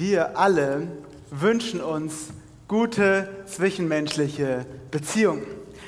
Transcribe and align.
Wir 0.00 0.38
alle 0.38 0.88
wünschen 1.30 1.82
uns 1.82 2.28
gute 2.68 3.28
zwischenmenschliche 3.44 4.64
Beziehungen. 4.90 5.44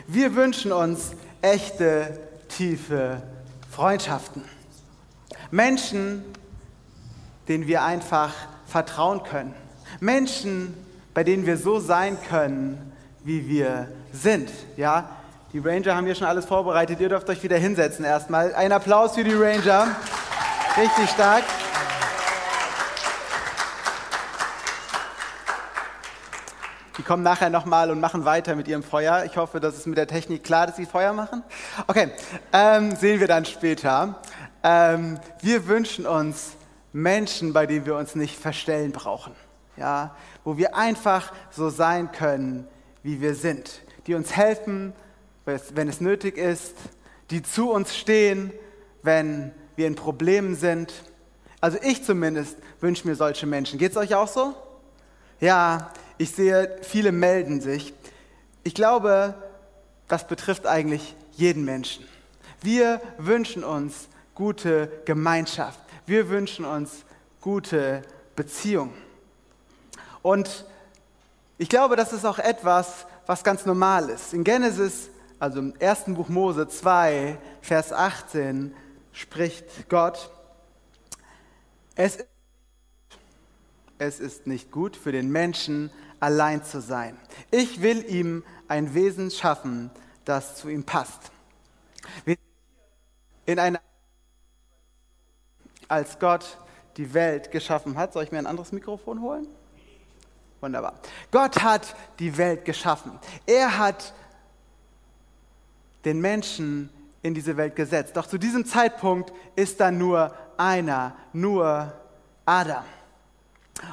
Wir 0.06 0.34
wünschen 0.34 0.70
uns 0.70 1.12
echte, 1.40 2.20
tiefe 2.50 3.22
Freundschaften. 3.70 4.44
Menschen, 5.50 6.22
denen 7.48 7.66
wir 7.66 7.84
einfach 7.84 8.34
vertrauen 8.66 9.22
können. 9.22 9.54
Menschen, 9.98 10.74
bei 11.14 11.24
denen 11.24 11.46
wir 11.46 11.56
so 11.56 11.80
sein 11.80 12.18
können, 12.28 12.92
wie 13.24 13.48
wir 13.48 13.88
sind. 14.12 14.50
Ja, 14.76 15.08
die 15.54 15.58
Ranger 15.58 15.96
haben 15.96 16.04
hier 16.04 16.16
schon 16.16 16.26
alles 16.26 16.44
vorbereitet. 16.44 17.00
Ihr 17.00 17.08
dürft 17.08 17.30
euch 17.30 17.42
wieder 17.42 17.56
hinsetzen 17.56 18.04
erstmal. 18.04 18.54
Ein 18.54 18.72
Applaus 18.72 19.14
für 19.14 19.24
die 19.24 19.32
Ranger. 19.32 19.96
Richtig 20.76 21.08
stark. 21.08 21.44
Kommen 27.12 27.24
nachher 27.24 27.50
nochmal 27.50 27.90
und 27.90 28.00
machen 28.00 28.24
weiter 28.24 28.56
mit 28.56 28.68
ihrem 28.68 28.82
Feuer. 28.82 29.24
Ich 29.26 29.36
hoffe, 29.36 29.60
das 29.60 29.76
ist 29.76 29.86
mit 29.86 29.98
der 29.98 30.06
Technik 30.06 30.44
klar, 30.44 30.66
dass 30.66 30.76
sie 30.76 30.86
Feuer 30.86 31.12
machen. 31.12 31.42
Okay, 31.86 32.08
ähm, 32.54 32.96
sehen 32.96 33.20
wir 33.20 33.26
dann 33.26 33.44
später. 33.44 34.18
Ähm, 34.62 35.20
wir 35.42 35.68
wünschen 35.68 36.06
uns 36.06 36.52
Menschen, 36.94 37.52
bei 37.52 37.66
denen 37.66 37.84
wir 37.84 37.96
uns 37.96 38.14
nicht 38.14 38.38
verstellen 38.38 38.92
brauchen. 38.92 39.34
Ja, 39.76 40.16
wo 40.42 40.56
wir 40.56 40.74
einfach 40.74 41.34
so 41.50 41.68
sein 41.68 42.12
können, 42.12 42.66
wie 43.02 43.20
wir 43.20 43.34
sind. 43.34 43.82
Die 44.06 44.14
uns 44.14 44.34
helfen, 44.34 44.94
wenn 45.44 45.88
es 45.88 46.00
nötig 46.00 46.38
ist. 46.38 46.76
Die 47.28 47.42
zu 47.42 47.72
uns 47.72 47.94
stehen, 47.94 48.54
wenn 49.02 49.52
wir 49.76 49.86
in 49.86 49.96
Problemen 49.96 50.56
sind. 50.56 50.94
Also 51.60 51.76
ich 51.82 52.04
zumindest 52.04 52.56
wünsche 52.80 53.06
mir 53.06 53.16
solche 53.16 53.44
Menschen. 53.44 53.78
Geht 53.78 53.90
es 53.90 53.98
euch 53.98 54.14
auch 54.14 54.28
so? 54.28 54.54
Ja, 55.40 55.90
ich 56.22 56.30
sehe, 56.30 56.78
viele 56.82 57.10
melden 57.10 57.60
sich. 57.60 57.92
Ich 58.62 58.74
glaube, 58.74 59.34
das 60.06 60.26
betrifft 60.28 60.66
eigentlich 60.66 61.16
jeden 61.32 61.64
Menschen. 61.64 62.06
Wir 62.60 63.00
wünschen 63.18 63.64
uns 63.64 64.06
gute 64.34 64.88
Gemeinschaft. 65.04 65.80
Wir 66.06 66.28
wünschen 66.28 66.64
uns 66.64 67.04
gute 67.40 68.02
Beziehungen. 68.36 68.94
Und 70.22 70.64
ich 71.58 71.68
glaube, 71.68 71.96
das 71.96 72.12
ist 72.12 72.24
auch 72.24 72.38
etwas, 72.38 73.06
was 73.26 73.42
ganz 73.42 73.66
normal 73.66 74.08
ist. 74.08 74.32
In 74.32 74.44
Genesis, 74.44 75.10
also 75.40 75.58
im 75.58 75.74
ersten 75.80 76.14
Buch 76.14 76.28
Mose 76.28 76.68
2, 76.68 77.36
Vers 77.62 77.92
18, 77.92 78.72
spricht 79.12 79.88
Gott, 79.88 80.30
es 81.96 82.18
ist 83.98 84.46
nicht 84.46 84.70
gut 84.70 84.96
für 84.96 85.10
den 85.10 85.30
Menschen, 85.30 85.90
allein 86.22 86.62
zu 86.62 86.80
sein. 86.80 87.18
Ich 87.50 87.82
will 87.82 88.04
ihm 88.08 88.44
ein 88.68 88.94
Wesen 88.94 89.32
schaffen, 89.32 89.90
das 90.24 90.56
zu 90.56 90.68
ihm 90.68 90.84
passt. 90.84 91.32
In 93.44 93.58
einer 93.58 93.80
als 95.88 96.20
Gott 96.20 96.58
die 96.96 97.12
Welt 97.12 97.50
geschaffen 97.50 97.98
hat. 97.98 98.12
Soll 98.12 98.22
ich 98.22 98.30
mir 98.30 98.38
ein 98.38 98.46
anderes 98.46 98.70
Mikrofon 98.70 99.20
holen? 99.20 99.48
Wunderbar. 100.60 100.94
Gott 101.32 101.60
hat 101.60 101.96
die 102.20 102.38
Welt 102.38 102.64
geschaffen. 102.64 103.18
Er 103.44 103.78
hat 103.78 104.14
den 106.04 106.20
Menschen 106.20 106.88
in 107.20 107.34
diese 107.34 107.56
Welt 107.56 107.74
gesetzt. 107.74 108.16
Doch 108.16 108.26
zu 108.26 108.38
diesem 108.38 108.64
Zeitpunkt 108.64 109.32
ist 109.56 109.80
da 109.80 109.90
nur 109.90 110.32
einer, 110.56 111.16
nur 111.32 111.92
Adam. 112.46 112.84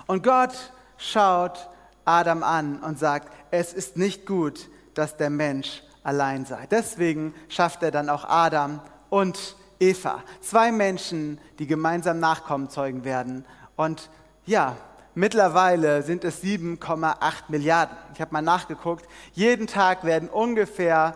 Und 0.05 0.23
Gott 0.23 0.71
schaut 0.97 1.69
Adam 2.05 2.43
an 2.43 2.79
und 2.79 2.99
sagt, 2.99 3.33
es 3.51 3.73
ist 3.73 3.97
nicht 3.97 4.25
gut, 4.25 4.69
dass 4.93 5.17
der 5.17 5.29
Mensch 5.29 5.83
allein 6.03 6.45
sei. 6.45 6.67
Deswegen 6.69 7.33
schafft 7.47 7.83
er 7.83 7.91
dann 7.91 8.09
auch 8.09 8.25
Adam 8.25 8.81
und 9.09 9.55
Eva. 9.79 10.23
Zwei 10.41 10.71
Menschen, 10.71 11.39
die 11.57 11.67
gemeinsam 11.67 12.19
Nachkommen 12.19 12.69
zeugen 12.69 13.03
werden. 13.03 13.45
Und 13.75 14.09
ja, 14.45 14.75
mittlerweile 15.15 16.03
sind 16.03 16.23
es 16.23 16.43
7,8 16.43 17.15
Milliarden. 17.47 17.97
Ich 18.13 18.21
habe 18.21 18.33
mal 18.33 18.41
nachgeguckt. 18.41 19.05
Jeden 19.33 19.67
Tag 19.67 20.03
werden 20.03 20.29
ungefähr 20.29 21.15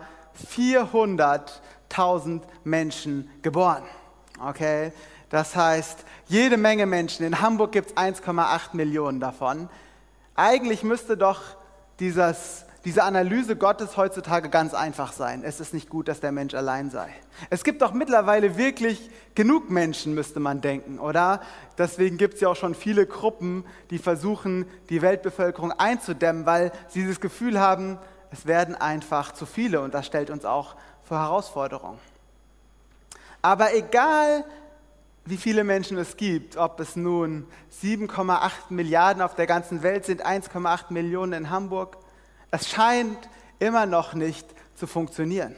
400.000 0.50 2.40
Menschen 2.64 3.30
geboren. 3.42 3.82
Okay? 4.40 4.92
Das 5.30 5.56
heißt, 5.56 6.04
jede 6.26 6.56
Menge 6.56 6.86
Menschen. 6.86 7.26
In 7.26 7.40
Hamburg 7.40 7.72
gibt 7.72 7.90
es 7.90 7.96
1,8 7.96 8.74
Millionen 8.74 9.20
davon. 9.20 9.68
Eigentlich 10.34 10.82
müsste 10.82 11.16
doch 11.16 11.40
dieses, 12.00 12.64
diese 12.84 13.04
Analyse 13.04 13.56
Gottes 13.56 13.96
heutzutage 13.96 14.48
ganz 14.48 14.74
einfach 14.74 15.12
sein. 15.12 15.42
Es 15.44 15.60
ist 15.60 15.72
nicht 15.72 15.88
gut, 15.88 16.08
dass 16.08 16.20
der 16.20 16.32
Mensch 16.32 16.54
allein 16.54 16.90
sei. 16.90 17.08
Es 17.50 17.62
gibt 17.62 17.82
doch 17.82 17.92
mittlerweile 17.92 18.56
wirklich 18.56 19.10
genug 19.34 19.70
Menschen, 19.70 20.14
müsste 20.14 20.40
man 20.40 20.60
denken, 20.60 20.98
oder? 20.98 21.40
Deswegen 21.78 22.16
gibt 22.16 22.34
es 22.34 22.40
ja 22.40 22.48
auch 22.48 22.56
schon 22.56 22.74
viele 22.74 23.06
Gruppen, 23.06 23.64
die 23.90 23.98
versuchen, 23.98 24.66
die 24.90 25.02
Weltbevölkerung 25.02 25.72
einzudämmen, 25.72 26.46
weil 26.46 26.72
sie 26.88 27.02
dieses 27.02 27.20
Gefühl 27.20 27.60
haben, 27.60 27.98
es 28.30 28.46
werden 28.46 28.74
einfach 28.74 29.32
zu 29.32 29.46
viele 29.46 29.80
und 29.80 29.94
das 29.94 30.06
stellt 30.06 30.30
uns 30.30 30.44
auch 30.44 30.74
vor 31.04 31.20
Herausforderungen. 31.20 31.98
Aber 33.40 33.74
egal, 33.74 34.44
wie 35.26 35.36
viele 35.36 35.64
Menschen 35.64 35.96
es 35.96 36.16
gibt, 36.16 36.56
ob 36.56 36.80
es 36.80 36.96
nun 36.96 37.46
7,8 37.82 38.50
Milliarden 38.68 39.22
auf 39.22 39.34
der 39.34 39.46
ganzen 39.46 39.82
Welt 39.82 40.04
sind, 40.04 40.24
1,8 40.24 40.92
Millionen 40.92 41.32
in 41.32 41.50
Hamburg, 41.50 41.96
es 42.50 42.68
scheint 42.68 43.28
immer 43.58 43.86
noch 43.86 44.14
nicht 44.14 44.46
zu 44.74 44.86
funktionieren. 44.86 45.54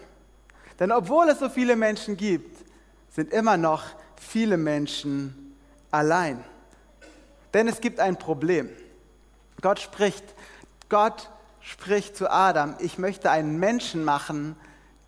Denn 0.78 0.92
obwohl 0.92 1.28
es 1.28 1.40
so 1.40 1.48
viele 1.48 1.74
Menschen 1.74 2.16
gibt, 2.16 2.64
sind 3.10 3.32
immer 3.32 3.56
noch 3.56 3.84
viele 4.16 4.56
Menschen 4.56 5.56
allein. 5.90 6.42
Denn 7.54 7.66
es 7.66 7.80
gibt 7.80 7.98
ein 7.98 8.18
Problem. 8.18 8.68
Gott 9.62 9.80
spricht, 9.80 10.24
Gott 10.88 11.30
spricht 11.60 12.16
zu 12.16 12.30
Adam, 12.30 12.76
ich 12.78 12.98
möchte 12.98 13.30
einen 13.30 13.58
Menschen 13.58 14.04
machen, 14.04 14.54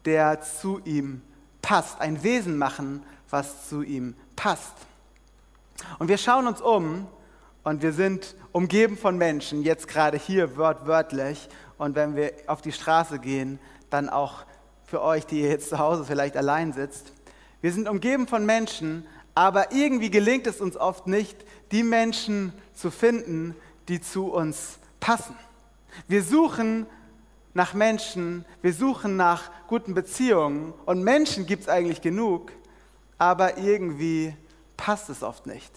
der 0.04 0.41
zu 0.41 0.80
ihm 0.84 1.22
passt, 1.62 2.00
ein 2.00 2.22
Wesen 2.22 2.58
machen, 2.58 3.04
was 3.30 3.68
zu 3.68 3.82
ihm 3.82 4.14
passt. 4.14 4.28
Und 5.99 6.09
wir 6.09 6.19
schauen 6.19 6.47
uns 6.47 6.60
um 6.60 7.06
und 7.65 7.82
wir 7.82 7.93
sind 7.93 8.34
umgeben 8.53 8.97
von 8.97 9.19
Menschen, 9.19 9.62
jetzt 9.62 9.88
gerade 9.88 10.16
hier 10.16 10.56
wörtlich. 10.56 11.49
Und 11.76 11.97
wenn 11.97 12.16
wir 12.16 12.32
auf 12.47 12.62
die 12.62 12.72
Straße 12.72 13.19
gehen, 13.19 13.59
dann 13.91 14.09
auch 14.09 14.44
für 14.84 15.03
euch, 15.03 15.27
die 15.27 15.43
ihr 15.43 15.48
jetzt 15.48 15.69
zu 15.69 15.78
Hause 15.78 16.04
vielleicht 16.04 16.37
allein 16.37 16.72
sitzt. 16.72 17.12
Wir 17.60 17.72
sind 17.72 17.88
umgeben 17.88 18.27
von 18.27 18.47
Menschen, 18.47 19.06
aber 19.34 19.72
irgendwie 19.72 20.10
gelingt 20.10 20.47
es 20.47 20.60
uns 20.60 20.77
oft 20.77 21.06
nicht, 21.06 21.37
die 21.72 21.82
Menschen 21.82 22.53
zu 22.75 22.91
finden, 22.91 23.54
die 23.88 24.00
zu 24.00 24.32
uns 24.32 24.78
passen. 25.00 25.37
Wir 26.06 26.22
suchen 26.22 26.87
nach 27.54 27.75
Menschen, 27.75 28.44
wir 28.62 28.72
suchen 28.72 29.16
nach 29.16 29.50
guten 29.66 29.94
Beziehungen 29.94 30.72
und 30.87 31.03
Menschen 31.03 31.47
gibt 31.47 31.65
es 31.65 31.69
eigentlich 31.69 32.00
genug, 32.00 32.53
aber 33.18 33.58
irgendwie 33.58 34.34
passt 34.76 35.10
es 35.10 35.22
oft 35.22 35.46
nicht. 35.46 35.72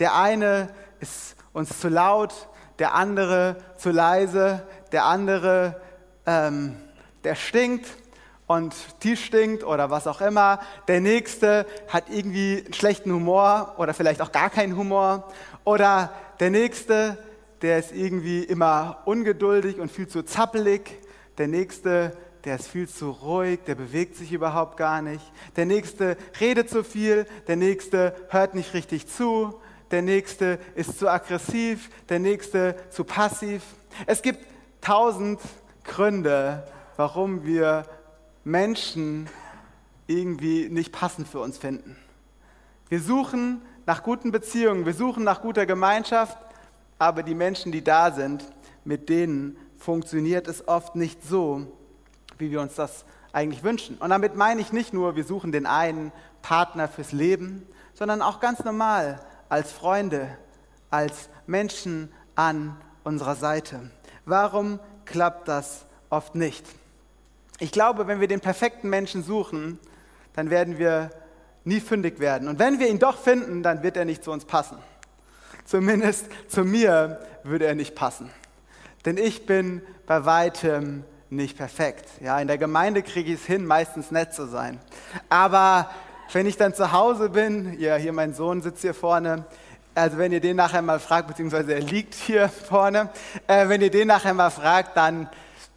Der 0.00 0.14
eine 0.14 0.68
ist 1.00 1.36
uns 1.52 1.78
zu 1.78 1.88
laut, 1.88 2.48
der 2.78 2.94
andere 2.94 3.56
zu 3.76 3.90
leise, 3.90 4.66
der 4.90 5.04
andere, 5.04 5.80
ähm, 6.26 6.76
der 7.24 7.34
stinkt 7.34 7.86
und 8.46 8.74
die 9.02 9.16
stinkt 9.16 9.64
oder 9.64 9.90
was 9.90 10.06
auch 10.06 10.20
immer. 10.20 10.60
Der 10.88 11.00
nächste 11.00 11.66
hat 11.88 12.04
irgendwie 12.10 12.62
einen 12.64 12.74
schlechten 12.74 13.12
Humor 13.12 13.74
oder 13.78 13.94
vielleicht 13.94 14.20
auch 14.20 14.32
gar 14.32 14.50
keinen 14.50 14.76
Humor. 14.76 15.28
Oder 15.64 16.12
der 16.40 16.50
nächste, 16.50 17.18
der 17.62 17.78
ist 17.78 17.92
irgendwie 17.92 18.42
immer 18.42 19.02
ungeduldig 19.04 19.78
und 19.78 19.90
viel 19.90 20.08
zu 20.08 20.22
zappelig. 20.24 20.98
Der 21.38 21.48
nächste, 21.48 22.16
der 22.44 22.56
ist 22.56 22.68
viel 22.68 22.88
zu 22.88 23.10
ruhig, 23.10 23.60
der 23.66 23.74
bewegt 23.74 24.16
sich 24.16 24.32
überhaupt 24.32 24.76
gar 24.76 25.02
nicht. 25.02 25.24
Der 25.56 25.66
nächste 25.66 26.16
redet 26.40 26.68
zu 26.68 26.82
viel, 26.82 27.26
der 27.46 27.56
nächste 27.56 28.14
hört 28.28 28.54
nicht 28.54 28.74
richtig 28.74 29.06
zu, 29.06 29.60
der 29.90 30.02
nächste 30.02 30.58
ist 30.74 30.98
zu 30.98 31.08
aggressiv, 31.08 31.90
der 32.08 32.18
nächste 32.18 32.76
zu 32.90 33.04
passiv. 33.04 33.62
Es 34.06 34.22
gibt 34.22 34.46
tausend 34.80 35.40
Gründe, 35.84 36.66
warum 36.96 37.44
wir 37.44 37.84
Menschen 38.44 39.28
irgendwie 40.06 40.68
nicht 40.68 40.92
passend 40.92 41.28
für 41.28 41.40
uns 41.40 41.58
finden. 41.58 41.96
Wir 42.88 43.00
suchen 43.00 43.62
nach 43.86 44.02
guten 44.02 44.32
Beziehungen, 44.32 44.86
wir 44.86 44.94
suchen 44.94 45.24
nach 45.24 45.42
guter 45.42 45.66
Gemeinschaft, 45.66 46.36
aber 46.98 47.22
die 47.22 47.34
Menschen, 47.34 47.72
die 47.72 47.82
da 47.82 48.10
sind, 48.10 48.44
mit 48.84 49.08
denen 49.08 49.56
funktioniert 49.76 50.48
es 50.48 50.66
oft 50.68 50.96
nicht 50.96 51.24
so, 51.24 51.66
wie 52.42 52.50
wir 52.50 52.60
uns 52.60 52.74
das 52.74 53.04
eigentlich 53.32 53.62
wünschen. 53.62 53.96
Und 53.98 54.10
damit 54.10 54.36
meine 54.36 54.60
ich 54.60 54.72
nicht 54.72 54.92
nur, 54.92 55.16
wir 55.16 55.24
suchen 55.24 55.52
den 55.52 55.64
einen 55.64 56.12
Partner 56.42 56.88
fürs 56.88 57.12
Leben, 57.12 57.66
sondern 57.94 58.20
auch 58.20 58.40
ganz 58.40 58.64
normal 58.64 59.20
als 59.48 59.70
Freunde, 59.70 60.28
als 60.90 61.28
Menschen 61.46 62.12
an 62.34 62.76
unserer 63.04 63.36
Seite. 63.36 63.90
Warum 64.26 64.80
klappt 65.04 65.46
das 65.46 65.86
oft 66.10 66.34
nicht? 66.34 66.66
Ich 67.60 67.70
glaube, 67.70 68.08
wenn 68.08 68.20
wir 68.20 68.28
den 68.28 68.40
perfekten 68.40 68.90
Menschen 68.90 69.22
suchen, 69.22 69.78
dann 70.34 70.50
werden 70.50 70.78
wir 70.78 71.10
nie 71.64 71.80
fündig 71.80 72.18
werden. 72.18 72.48
Und 72.48 72.58
wenn 72.58 72.80
wir 72.80 72.88
ihn 72.88 72.98
doch 72.98 73.18
finden, 73.18 73.62
dann 73.62 73.84
wird 73.84 73.96
er 73.96 74.04
nicht 74.04 74.24
zu 74.24 74.32
uns 74.32 74.44
passen. 74.44 74.78
Zumindest 75.64 76.26
zu 76.48 76.64
mir 76.64 77.20
würde 77.44 77.66
er 77.66 77.76
nicht 77.76 77.94
passen. 77.94 78.30
Denn 79.04 79.16
ich 79.16 79.46
bin 79.46 79.80
bei 80.06 80.24
weitem 80.24 81.04
nicht 81.32 81.56
perfekt. 81.56 82.06
Ja, 82.20 82.38
in 82.38 82.46
der 82.46 82.58
Gemeinde 82.58 83.02
kriege 83.02 83.32
ich 83.32 83.40
es 83.40 83.46
hin, 83.46 83.64
meistens 83.64 84.10
nett 84.10 84.34
zu 84.34 84.46
sein. 84.46 84.78
Aber 85.30 85.90
wenn 86.32 86.46
ich 86.46 86.56
dann 86.56 86.74
zu 86.74 86.92
Hause 86.92 87.30
bin, 87.30 87.78
ja, 87.80 87.96
hier 87.96 88.12
mein 88.12 88.34
Sohn 88.34 88.60
sitzt 88.60 88.82
hier 88.82 88.94
vorne, 88.94 89.44
also 89.94 90.18
wenn 90.18 90.32
ihr 90.32 90.40
den 90.40 90.56
nachher 90.56 90.82
mal 90.82 91.00
fragt, 91.00 91.28
beziehungsweise 91.28 91.74
er 91.74 91.80
liegt 91.80 92.14
hier 92.14 92.48
vorne, 92.68 93.10
äh, 93.46 93.68
wenn 93.68 93.80
ihr 93.80 93.90
den 93.90 94.08
nachher 94.08 94.34
mal 94.34 94.50
fragt, 94.50 94.96
dann, 94.96 95.28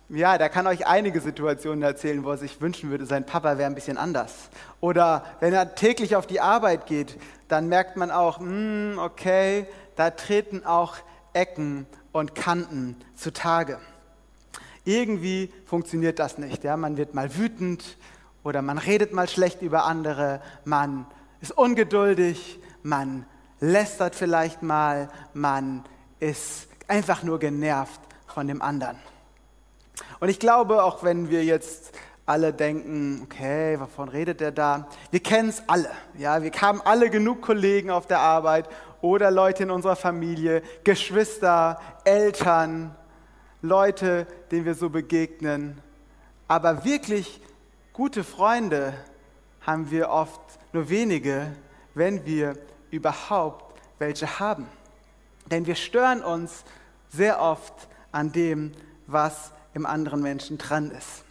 ja, 0.09 0.37
der 0.37 0.49
kann 0.49 0.67
euch 0.67 0.87
einige 0.87 1.21
Situationen 1.21 1.83
erzählen, 1.83 2.23
wo 2.23 2.31
er 2.31 2.37
sich 2.37 2.59
wünschen 2.59 2.89
würde, 2.89 3.05
sein 3.05 3.25
Papa 3.25 3.57
wäre 3.57 3.69
ein 3.69 3.75
bisschen 3.75 3.97
anders. 3.97 4.49
Oder 4.81 5.23
wenn 5.39 5.53
er 5.53 5.75
täglich 5.75 6.17
auf 6.17 6.27
die 6.27 6.41
Arbeit 6.41 6.85
geht, 6.85 7.17
dann 7.47 7.69
merkt 7.69 7.95
man 7.95 8.11
auch, 8.11 8.39
mh, 8.39 8.47
hm, 8.47 8.99
okay, 8.99 9.67
da 9.95 10.09
treten 10.09 10.65
auch 10.65 10.97
Ecken 11.33 11.85
und 12.11 12.35
Kanten 12.35 12.97
zutage. 13.15 13.79
Irgendwie 14.85 15.51
funktioniert 15.65 16.19
das 16.19 16.37
nicht. 16.37 16.63
Ja? 16.63 16.77
Man 16.77 16.95
wird 16.97 17.13
mal 17.13 17.35
wütend 17.35 17.97
oder 18.43 18.61
man 18.61 18.77
redet 18.77 19.11
mal 19.11 19.27
schlecht 19.27 19.61
über 19.61 19.85
andere, 19.85 20.41
man 20.63 21.05
ist 21.41 21.51
ungeduldig, 21.51 22.59
man 22.83 23.25
lästert 23.59 24.15
vielleicht 24.15 24.61
mal, 24.61 25.09
man 25.33 25.83
ist 26.19 26.67
einfach 26.87 27.23
nur 27.23 27.39
genervt 27.39 27.99
von 28.27 28.47
dem 28.47 28.61
anderen. 28.61 28.97
Und 30.19 30.29
ich 30.29 30.39
glaube, 30.39 30.83
auch 30.83 31.03
wenn 31.03 31.29
wir 31.29 31.43
jetzt 31.43 31.93
alle 32.25 32.53
denken, 32.53 33.21
okay, 33.23 33.79
wovon 33.79 34.09
redet 34.09 34.41
der 34.41 34.51
da? 34.51 34.87
Wir 35.11 35.19
kennen 35.19 35.49
es 35.49 35.63
alle. 35.67 35.89
Ja, 36.17 36.41
wir 36.41 36.51
haben 36.51 36.81
alle 36.81 37.09
genug 37.09 37.41
Kollegen 37.41 37.91
auf 37.91 38.07
der 38.07 38.19
Arbeit 38.19 38.67
oder 39.01 39.29
Leute 39.29 39.63
in 39.63 39.71
unserer 39.71 39.95
Familie, 39.95 40.63
Geschwister, 40.83 41.79
Eltern, 42.03 42.95
Leute, 43.67 44.27
denen 44.51 44.65
wir 44.65 44.75
so 44.75 44.89
begegnen. 44.89 45.81
Aber 46.47 46.85
wirklich 46.85 47.41
gute 47.93 48.23
Freunde 48.23 48.93
haben 49.61 49.89
wir 49.91 50.09
oft 50.09 50.41
nur 50.73 50.89
wenige, 50.89 51.51
wenn 51.93 52.25
wir 52.25 52.57
überhaupt 52.91 53.79
welche 53.99 54.39
haben. 54.39 54.67
Denn 55.49 55.65
wir 55.65 55.75
stören 55.75 56.23
uns 56.23 56.63
sehr 57.09 57.41
oft 57.41 57.73
an 58.11 58.31
dem, 58.31 58.71
was 59.07 59.51
im 59.73 59.85
anderen 59.85 60.21
Menschen 60.21 60.57
dran 60.57 60.91
ist. 60.91 61.23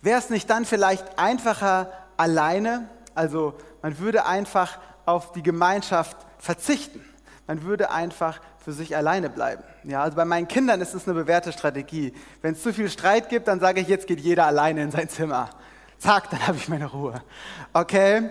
Wäre 0.00 0.18
es 0.18 0.30
nicht 0.30 0.50
dann 0.50 0.64
vielleicht 0.64 1.18
einfacher 1.18 1.92
alleine? 2.16 2.88
Also 3.14 3.54
man 3.82 3.98
würde 3.98 4.26
einfach 4.26 4.78
auf 5.06 5.32
die 5.32 5.42
Gemeinschaft 5.42 6.16
verzichten. 6.38 7.04
Man 7.46 7.62
würde 7.62 7.90
einfach 7.90 8.40
für 8.64 8.72
sich 8.72 8.96
alleine 8.96 9.28
bleiben. 9.28 9.62
Ja, 9.84 10.02
also 10.02 10.16
bei 10.16 10.24
meinen 10.24 10.46
Kindern 10.46 10.80
ist 10.80 10.94
es 10.94 11.06
eine 11.06 11.14
bewährte 11.14 11.52
Strategie. 11.52 12.12
Wenn 12.40 12.54
es 12.54 12.62
zu 12.62 12.72
viel 12.72 12.88
Streit 12.88 13.28
gibt, 13.28 13.48
dann 13.48 13.60
sage 13.60 13.80
ich, 13.80 13.88
jetzt 13.88 14.06
geht 14.06 14.20
jeder 14.20 14.46
alleine 14.46 14.82
in 14.82 14.90
sein 14.90 15.08
Zimmer. 15.08 15.50
Zack, 15.98 16.30
dann 16.30 16.46
habe 16.46 16.56
ich 16.56 16.68
meine 16.68 16.86
Ruhe. 16.86 17.22
Okay? 17.72 18.30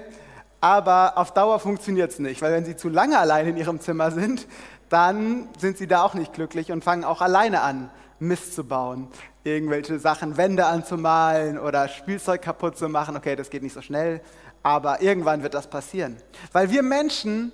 Aber 0.61 1.17
auf 1.17 1.33
Dauer 1.33 1.59
funktioniert 1.59 2.11
es 2.11 2.19
nicht, 2.19 2.41
weil 2.41 2.53
wenn 2.53 2.65
sie 2.65 2.75
zu 2.75 2.87
lange 2.87 3.17
alleine 3.17 3.49
in 3.49 3.57
ihrem 3.57 3.79
Zimmer 3.79 4.11
sind, 4.11 4.47
dann 4.89 5.49
sind 5.57 5.77
sie 5.77 5.87
da 5.87 6.03
auch 6.03 6.13
nicht 6.13 6.33
glücklich 6.33 6.71
und 6.71 6.83
fangen 6.83 7.03
auch 7.03 7.21
alleine 7.21 7.61
an, 7.61 7.89
Mist 8.19 8.53
zu 8.53 8.63
bauen. 8.63 9.07
Irgendwelche 9.43 9.99
Sachen, 9.99 10.37
Wände 10.37 10.65
anzumalen 10.65 11.57
oder 11.57 11.87
Spielzeug 11.87 12.41
kaputt 12.41 12.77
zu 12.77 12.89
machen. 12.89 13.17
Okay, 13.17 13.35
das 13.35 13.49
geht 13.49 13.63
nicht 13.63 13.73
so 13.73 13.81
schnell, 13.81 14.21
aber 14.63 15.01
irgendwann 15.01 15.41
wird 15.41 15.55
das 15.55 15.67
passieren. 15.67 16.17
Weil 16.51 16.69
wir 16.69 16.83
Menschen, 16.83 17.51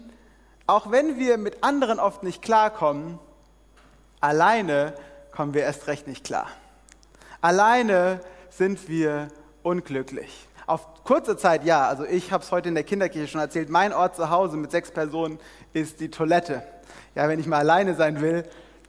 auch 0.68 0.92
wenn 0.92 1.18
wir 1.18 1.38
mit 1.38 1.64
anderen 1.64 2.00
oft 2.00 2.24
nicht 2.24 2.42
klarkommen, 2.42 3.18
alleine 4.20 4.94
kommen 5.32 5.54
wir 5.54 5.64
erst 5.64 5.88
recht 5.88 6.08
nicht 6.08 6.26
klar. 6.26 6.48
Alleine 7.42 8.20
sind 8.50 8.90
wir 8.90 9.30
unglücklich. 9.64 10.48
Auf 10.66 11.04
kurze 11.06 11.38
Zeit 11.38 11.64
ja, 11.64 11.88
also 11.88 12.04
ich 12.04 12.34
habe 12.34 12.44
es 12.44 12.52
heute 12.52 12.68
in 12.68 12.76
der 12.76 12.84
Kinderkirche 12.84 13.30
schon 13.30 13.40
erzählt, 13.40 13.70
mein 13.70 13.94
Ort 13.94 14.18
zu 14.18 14.30
Hause 14.30 14.58
mit 14.58 14.72
sechs 14.72 14.92
Personen 14.92 15.40
ist 15.72 16.02
die 16.02 16.10
Toilette. 16.10 16.62
Ja, 17.16 17.30
wenn 17.30 17.40
ich 17.40 17.48
mal 17.48 17.60
alleine 17.60 17.96
sein 17.96 18.20
will, 18.20 18.44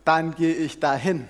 dann 0.05 0.35
gehe 0.35 0.55
ich 0.55 0.81
dahin. 0.81 1.29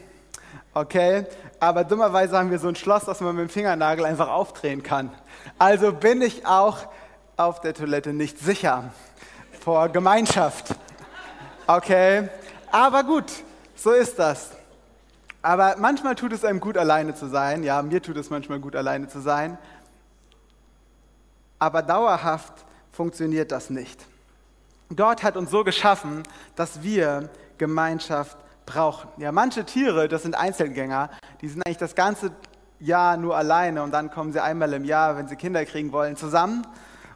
Okay? 0.73 1.27
Aber 1.61 1.85
dummerweise 1.85 2.39
haben 2.39 2.51
wir 2.51 2.59
so 2.59 2.69
ein 2.69 2.77
Schloss, 2.77 3.05
das 3.05 3.21
man 3.21 3.37
mit 3.37 3.49
dem 3.49 3.51
Fingernagel 3.51 4.07
einfach 4.07 4.29
aufdrehen 4.29 4.83
kann. 4.83 5.11
Also 5.59 5.93
bin 5.93 6.23
ich 6.23 6.47
auch 6.47 6.79
auf 7.37 7.61
der 7.61 7.75
Toilette 7.75 8.15
nicht 8.15 8.39
sicher 8.39 8.91
vor 9.61 9.89
Gemeinschaft. 9.89 10.75
Okay? 11.67 12.29
Aber 12.71 13.05
gut, 13.05 13.33
so 13.75 13.93
ist 13.93 14.19
das. 14.19 14.53
Aber 15.43 15.77
manchmal 15.79 16.15
tut 16.15 16.33
es 16.33 16.45
einem 16.45 16.61
gut, 16.61 16.77
alleine 16.77 17.15
zu 17.15 17.29
sein. 17.29 17.63
Ja, 17.63 17.81
mir 17.83 18.03
tut 18.03 18.17
es 18.17 18.31
manchmal 18.31 18.59
gut, 18.59 18.75
alleine 18.75 19.09
zu 19.09 19.21
sein 19.21 19.59
aber 21.59 21.83
dauerhaft 21.83 22.53
funktioniert 22.93 23.53
das 23.53 23.71
nicht. 23.71 24.07
Gott 24.95 25.23
hat 25.23 25.37
uns 25.37 25.51
so 25.51 25.65
geschaffen, 25.65 26.23
dass 26.57 26.83
wir 26.83 27.29
Gemeinschaft 27.59 28.37
brauchen. 28.65 29.09
Ja, 29.19 29.33
manche 29.33 29.65
Tiere, 29.65 30.09
das 30.09 30.23
sind 30.23 30.35
Einzelgänger, 30.35 31.11
die 31.41 31.49
sind 31.49 31.67
eigentlich 31.67 31.79
das 31.79 31.95
ganze 31.95 32.31
Jahr 32.81 33.17
nur 33.17 33.37
alleine 33.37 33.83
und 33.83 33.91
dann 33.91 34.11
kommen 34.11 34.33
sie 34.33 34.43
einmal 34.43 34.73
im 34.73 34.85
Jahr, 34.85 35.17
wenn 35.17 35.29
sie 35.29 35.37
Kinder 35.37 35.65
kriegen 35.65 35.93
wollen, 35.93 36.17
zusammen 36.17 36.67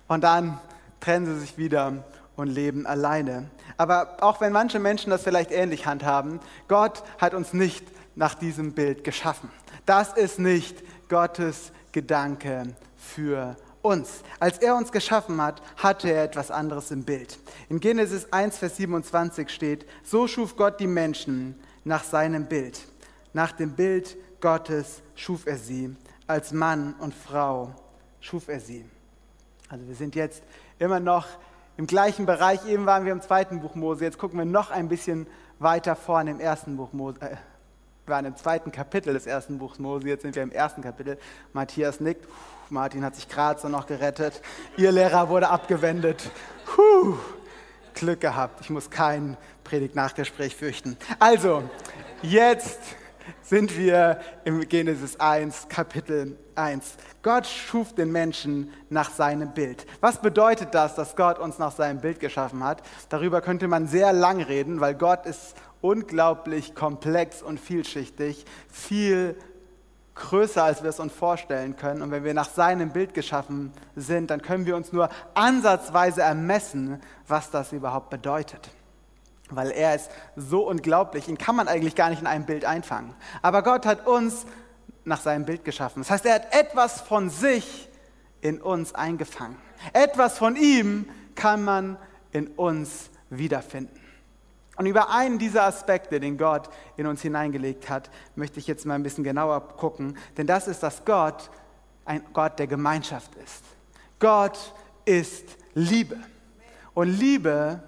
und 0.08 0.24
dann 0.24 0.58
trennen 1.00 1.26
sie 1.26 1.38
sich 1.38 1.56
wieder 1.56 2.04
und 2.36 2.48
leben 2.48 2.86
alleine. 2.86 3.50
Aber 3.76 4.16
auch 4.20 4.40
wenn 4.40 4.52
manche 4.52 4.78
Menschen 4.78 5.10
das 5.10 5.22
vielleicht 5.22 5.50
ähnlich 5.50 5.86
handhaben, 5.86 6.40
Gott 6.68 7.02
hat 7.18 7.34
uns 7.34 7.52
nicht 7.52 7.84
nach 8.14 8.34
diesem 8.34 8.72
Bild 8.72 9.04
geschaffen. 9.04 9.50
Das 9.86 10.12
ist 10.12 10.38
nicht 10.38 10.82
Gottes 11.08 11.72
Gedanke 11.92 12.74
für 12.96 13.56
uns. 13.82 14.22
Als 14.38 14.58
er 14.58 14.76
uns 14.76 14.92
geschaffen 14.92 15.40
hat, 15.42 15.60
hatte 15.76 16.10
er 16.10 16.24
etwas 16.24 16.50
anderes 16.50 16.90
im 16.90 17.04
Bild. 17.04 17.38
In 17.68 17.80
Genesis 17.80 18.32
1, 18.32 18.58
Vers 18.58 18.76
27 18.76 19.50
steht, 19.50 19.86
so 20.04 20.28
schuf 20.28 20.56
Gott 20.56 20.80
die 20.80 20.86
Menschen 20.86 21.60
nach 21.84 22.04
seinem 22.04 22.46
Bild. 22.46 22.80
Nach 23.32 23.52
dem 23.52 23.72
Bild 23.72 24.16
Gottes 24.40 25.02
schuf 25.14 25.46
er 25.46 25.56
sie. 25.56 25.94
Als 26.26 26.52
Mann 26.52 26.94
und 26.98 27.14
Frau 27.14 27.74
schuf 28.20 28.48
er 28.48 28.60
sie. 28.60 28.84
Also 29.68 29.88
wir 29.88 29.94
sind 29.94 30.14
jetzt 30.14 30.42
immer 30.78 31.00
noch 31.00 31.26
im 31.76 31.86
gleichen 31.86 32.26
Bereich. 32.26 32.66
Eben 32.66 32.86
waren 32.86 33.04
wir 33.04 33.12
im 33.12 33.20
zweiten 33.20 33.60
Buch 33.60 33.74
Mose. 33.74 34.04
Jetzt 34.04 34.18
gucken 34.18 34.38
wir 34.38 34.44
noch 34.44 34.70
ein 34.70 34.88
bisschen 34.88 35.26
weiter 35.58 35.96
vorne 35.96 36.30
im 36.30 36.40
ersten 36.40 36.76
Buch 36.76 36.92
Mose. 36.92 37.20
Äh, 37.20 37.36
wir 38.04 38.16
waren 38.16 38.24
im 38.24 38.36
zweiten 38.36 38.72
Kapitel 38.72 39.14
des 39.14 39.26
ersten 39.26 39.58
Buchs 39.58 39.78
Mose. 39.78 40.08
Jetzt 40.08 40.22
sind 40.22 40.34
wir 40.34 40.42
im 40.42 40.50
ersten 40.50 40.82
Kapitel. 40.82 41.18
Matthias 41.52 42.00
nickt. 42.00 42.26
Martin 42.68 43.04
hat 43.04 43.14
sich 43.14 43.28
gerade 43.28 43.60
so 43.60 43.68
noch 43.68 43.86
gerettet. 43.86 44.42
Ihr 44.76 44.90
Lehrer 44.90 45.28
wurde 45.28 45.48
abgewendet. 45.48 46.30
Puh, 46.66 47.16
Glück 47.94 48.20
gehabt. 48.20 48.60
Ich 48.60 48.70
muss 48.70 48.90
kein 48.90 49.36
Predigt-Nachgespräch 49.62 50.56
fürchten. 50.56 50.96
Also, 51.20 51.62
jetzt 52.22 52.80
sind 53.40 53.76
wir 53.78 54.20
im 54.44 54.68
Genesis 54.68 55.18
1, 55.18 55.68
Kapitel 55.68 56.36
1. 56.54 56.96
Gott 57.22 57.46
schuf 57.46 57.94
den 57.94 58.12
Menschen 58.12 58.72
nach 58.90 59.10
seinem 59.10 59.52
Bild. 59.54 59.86
Was 60.00 60.20
bedeutet 60.20 60.74
das, 60.74 60.94
dass 60.94 61.16
Gott 61.16 61.38
uns 61.38 61.58
nach 61.58 61.72
seinem 61.72 62.00
Bild 62.00 62.20
geschaffen 62.20 62.62
hat? 62.62 62.82
Darüber 63.08 63.40
könnte 63.40 63.68
man 63.68 63.86
sehr 63.86 64.12
lang 64.12 64.42
reden, 64.42 64.80
weil 64.80 64.94
Gott 64.94 65.26
ist 65.26 65.54
unglaublich 65.80 66.74
komplex 66.74 67.42
und 67.42 67.58
vielschichtig, 67.58 68.44
viel 68.68 69.36
größer, 70.14 70.62
als 70.62 70.82
wir 70.82 70.90
es 70.90 71.00
uns 71.00 71.12
vorstellen 71.12 71.76
können. 71.76 72.02
Und 72.02 72.10
wenn 72.10 72.24
wir 72.24 72.34
nach 72.34 72.48
seinem 72.48 72.90
Bild 72.90 73.14
geschaffen 73.14 73.72
sind, 73.96 74.30
dann 74.30 74.42
können 74.42 74.66
wir 74.66 74.76
uns 74.76 74.92
nur 74.92 75.08
ansatzweise 75.34 76.22
ermessen, 76.22 77.00
was 77.26 77.50
das 77.50 77.72
überhaupt 77.72 78.10
bedeutet. 78.10 78.70
Weil 79.56 79.70
er 79.70 79.94
ist 79.94 80.10
so 80.36 80.68
unglaublich, 80.68 81.28
ihn 81.28 81.38
kann 81.38 81.56
man 81.56 81.68
eigentlich 81.68 81.94
gar 81.94 82.10
nicht 82.10 82.20
in 82.20 82.26
einem 82.26 82.46
Bild 82.46 82.64
einfangen. 82.64 83.14
Aber 83.42 83.62
Gott 83.62 83.86
hat 83.86 84.06
uns 84.06 84.46
nach 85.04 85.20
seinem 85.20 85.44
Bild 85.44 85.64
geschaffen. 85.64 86.02
Das 86.02 86.10
heißt, 86.10 86.26
er 86.26 86.34
hat 86.34 86.54
etwas 86.54 87.00
von 87.00 87.30
sich 87.30 87.88
in 88.40 88.60
uns 88.60 88.94
eingefangen. 88.94 89.56
Etwas 89.92 90.38
von 90.38 90.56
ihm 90.56 91.08
kann 91.34 91.64
man 91.64 91.96
in 92.32 92.48
uns 92.48 93.10
wiederfinden. 93.30 93.98
Und 94.76 94.86
über 94.86 95.10
einen 95.10 95.38
dieser 95.38 95.64
Aspekte, 95.64 96.18
den 96.18 96.38
Gott 96.38 96.70
in 96.96 97.06
uns 97.06 97.20
hineingelegt 97.22 97.90
hat, 97.90 98.10
möchte 98.36 98.58
ich 98.58 98.66
jetzt 98.66 98.86
mal 98.86 98.94
ein 98.94 99.02
bisschen 99.02 99.22
genauer 99.22 99.68
gucken, 99.76 100.16
denn 100.36 100.46
das 100.46 100.66
ist, 100.66 100.82
dass 100.82 101.04
Gott 101.04 101.50
ein 102.04 102.22
Gott 102.32 102.58
der 102.58 102.66
Gemeinschaft 102.66 103.34
ist. 103.36 103.62
Gott 104.18 104.58
ist 105.04 105.44
Liebe. 105.74 106.18
Und 106.94 107.08
Liebe 107.08 107.82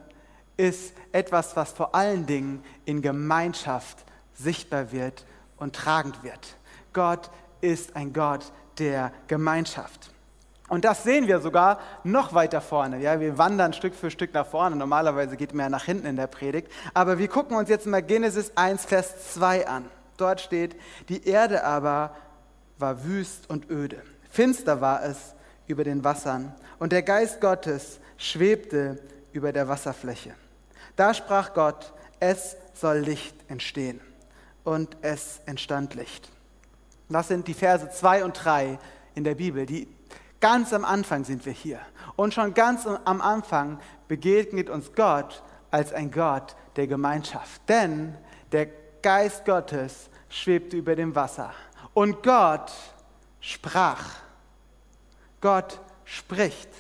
ist 0.57 0.95
etwas, 1.13 1.57
was 1.57 1.73
vor 1.73 1.95
allen 1.95 2.27
Dingen 2.27 2.65
in 2.85 3.03
Gemeinschaft 3.03 4.05
sichtbar 4.35 4.93
wird 4.93 5.25
und 5.57 5.75
tragend 5.75 6.23
wird. 6.23 6.57
Gott 6.93 7.31
ist 7.61 7.97
ein 7.97 8.13
Gott 8.13 8.53
der 8.79 9.13
Gemeinschaft. 9.27 10.11
Und 10.69 10.85
das 10.85 11.03
sehen 11.03 11.27
wir 11.27 11.41
sogar 11.41 11.79
noch 12.05 12.33
weiter 12.33 12.61
vorne. 12.61 12.99
Ja, 12.99 13.21
wir 13.21 13.37
wandern 13.37 13.75
Stück 13.75 13.95
für 13.95 14.11
Stück 14.11 14.33
nach 14.33 14.47
vorne. 14.47 14.77
Normalerweise 14.77 15.37
geht 15.37 15.53
mehr 15.53 15.69
nach 15.69 15.85
hinten 15.85 16.07
in 16.07 16.17
der 16.17 16.27
Predigt. 16.27 16.71
Aber 16.95 17.19
wir 17.19 17.29
gucken 17.29 17.57
uns 17.57 17.69
jetzt 17.69 17.87
mal 17.87 18.03
Genesis 18.03 18.53
1, 18.57 18.85
Vers 18.87 19.35
2 19.35 19.69
an. 19.69 19.85
Dort 20.17 20.41
steht, 20.41 20.77
die 21.09 21.27
Erde 21.27 21.65
aber 21.65 22.17
war 22.79 23.05
wüst 23.05 23.51
und 23.51 23.71
öde. 23.71 24.03
Finster 24.31 24.81
war 24.81 25.05
es 25.05 25.35
über 25.67 25.85
den 25.85 26.03
Wassern 26.03 26.55
und 26.79 26.93
der 26.93 27.03
Geist 27.03 27.41
Gottes 27.41 28.01
schwebte 28.17 28.99
über 29.33 29.53
der 29.53 29.69
Wasserfläche. 29.69 30.35
Da 30.97 31.13
sprach 31.15 31.55
Gott, 31.55 31.93
es 32.21 32.57
soll 32.75 32.99
Licht 32.99 33.35
entstehen. 33.49 34.01
Und 34.63 34.97
es 35.03 35.41
entstand 35.47 35.95
Licht. 35.95 36.31
Das 37.09 37.29
sind 37.29 37.47
die 37.49 37.55
Verse 37.55 37.91
2 37.91 38.25
und 38.25 38.33
3 38.33 38.79
in 39.15 39.25
der 39.25 39.35
Bibel. 39.35 39.67
Die, 39.67 39.89
ganz 40.41 40.73
am 40.73 40.85
Anfang 40.85 41.25
sind 41.25 41.45
wir 41.45 41.53
hier. 41.53 41.81
Und 42.17 42.33
schon 42.33 42.55
ganz 42.55 42.87
am 42.87 43.21
Anfang 43.21 43.79
begegnet 44.09 44.71
uns 44.71 44.93
Gott 44.95 45.43
als 45.71 45.93
ein 45.93 46.11
Gott 46.11 46.57
der 46.77 46.87
Gemeinschaft. 46.87 47.61
Denn 47.69 48.17
der 48.53 48.69
Geist 49.03 49.45
Gottes 49.45 50.09
schwebte 50.29 50.77
über 50.77 50.97
dem 50.97 51.15
Wasser. 51.15 51.53
Und 51.93 52.23
Gott 52.23 52.73
sprach. 53.41 54.03
Gott 55.41 55.79
spricht. 56.05 56.71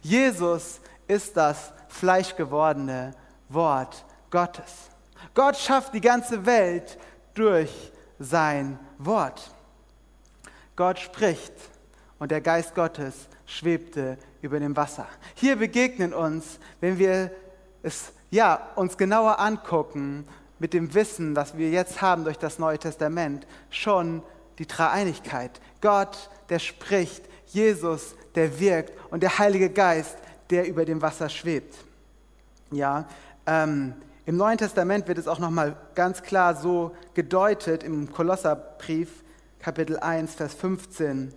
Jesus 0.00 0.80
ist 1.06 1.36
das 1.36 1.72
fleischgewordene 1.88 3.14
Wort 3.52 4.04
Gottes. 4.30 4.90
Gott 5.34 5.56
schafft 5.56 5.94
die 5.94 6.00
ganze 6.00 6.44
Welt 6.46 6.98
durch 7.34 7.92
sein 8.18 8.78
Wort. 8.98 9.50
Gott 10.76 10.98
spricht 10.98 11.52
und 12.18 12.30
der 12.30 12.40
Geist 12.40 12.74
Gottes 12.74 13.28
schwebte 13.46 14.18
über 14.40 14.58
dem 14.58 14.76
Wasser. 14.76 15.06
Hier 15.34 15.56
begegnen 15.56 16.12
uns, 16.12 16.58
wenn 16.80 16.98
wir 16.98 17.30
es 17.82 18.12
ja, 18.30 18.70
uns 18.76 18.96
genauer 18.96 19.38
angucken, 19.38 20.26
mit 20.58 20.72
dem 20.72 20.94
Wissen, 20.94 21.34
das 21.34 21.58
wir 21.58 21.70
jetzt 21.70 22.00
haben 22.00 22.24
durch 22.24 22.38
das 22.38 22.58
Neue 22.58 22.78
Testament, 22.78 23.46
schon 23.68 24.22
die 24.58 24.66
Dreieinigkeit. 24.66 25.60
Gott, 25.80 26.30
der 26.48 26.60
spricht, 26.60 27.24
Jesus, 27.46 28.14
der 28.36 28.60
wirkt 28.60 28.92
und 29.10 29.22
der 29.22 29.38
Heilige 29.38 29.70
Geist, 29.70 30.16
der 30.50 30.66
über 30.66 30.84
dem 30.84 31.02
Wasser 31.02 31.28
schwebt. 31.28 31.74
Ja, 32.70 33.06
ähm, 33.46 33.94
im 34.24 34.36
Neuen 34.36 34.58
Testament 34.58 35.08
wird 35.08 35.18
es 35.18 35.26
auch 35.26 35.38
nochmal 35.38 35.76
ganz 35.94 36.22
klar 36.22 36.54
so 36.54 36.94
gedeutet 37.14 37.82
im 37.82 38.12
Kolosserbrief, 38.12 39.24
Kapitel 39.58 39.98
1, 39.98 40.34
Vers 40.34 40.54
15 40.54 41.34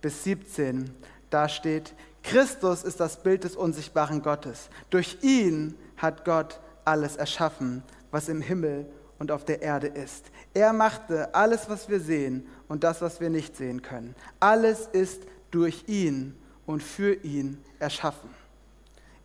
bis 0.00 0.24
17. 0.24 0.90
Da 1.30 1.48
steht, 1.48 1.94
Christus 2.22 2.82
ist 2.84 3.00
das 3.00 3.22
Bild 3.22 3.44
des 3.44 3.56
unsichtbaren 3.56 4.22
Gottes. 4.22 4.68
Durch 4.90 5.18
ihn 5.22 5.74
hat 5.96 6.24
Gott 6.24 6.60
alles 6.84 7.16
erschaffen, 7.16 7.82
was 8.10 8.28
im 8.28 8.42
Himmel 8.42 8.86
und 9.18 9.30
auf 9.30 9.44
der 9.44 9.62
Erde 9.62 9.86
ist. 9.86 10.26
Er 10.54 10.72
machte 10.72 11.34
alles, 11.34 11.68
was 11.68 11.88
wir 11.88 12.00
sehen 12.00 12.46
und 12.68 12.84
das, 12.84 13.00
was 13.00 13.20
wir 13.20 13.30
nicht 13.30 13.56
sehen 13.56 13.82
können. 13.82 14.14
Alles 14.40 14.86
ist 14.92 15.22
durch 15.50 15.84
ihn 15.86 16.36
und 16.66 16.82
für 16.82 17.14
ihn 17.14 17.58
erschaffen. 17.78 18.28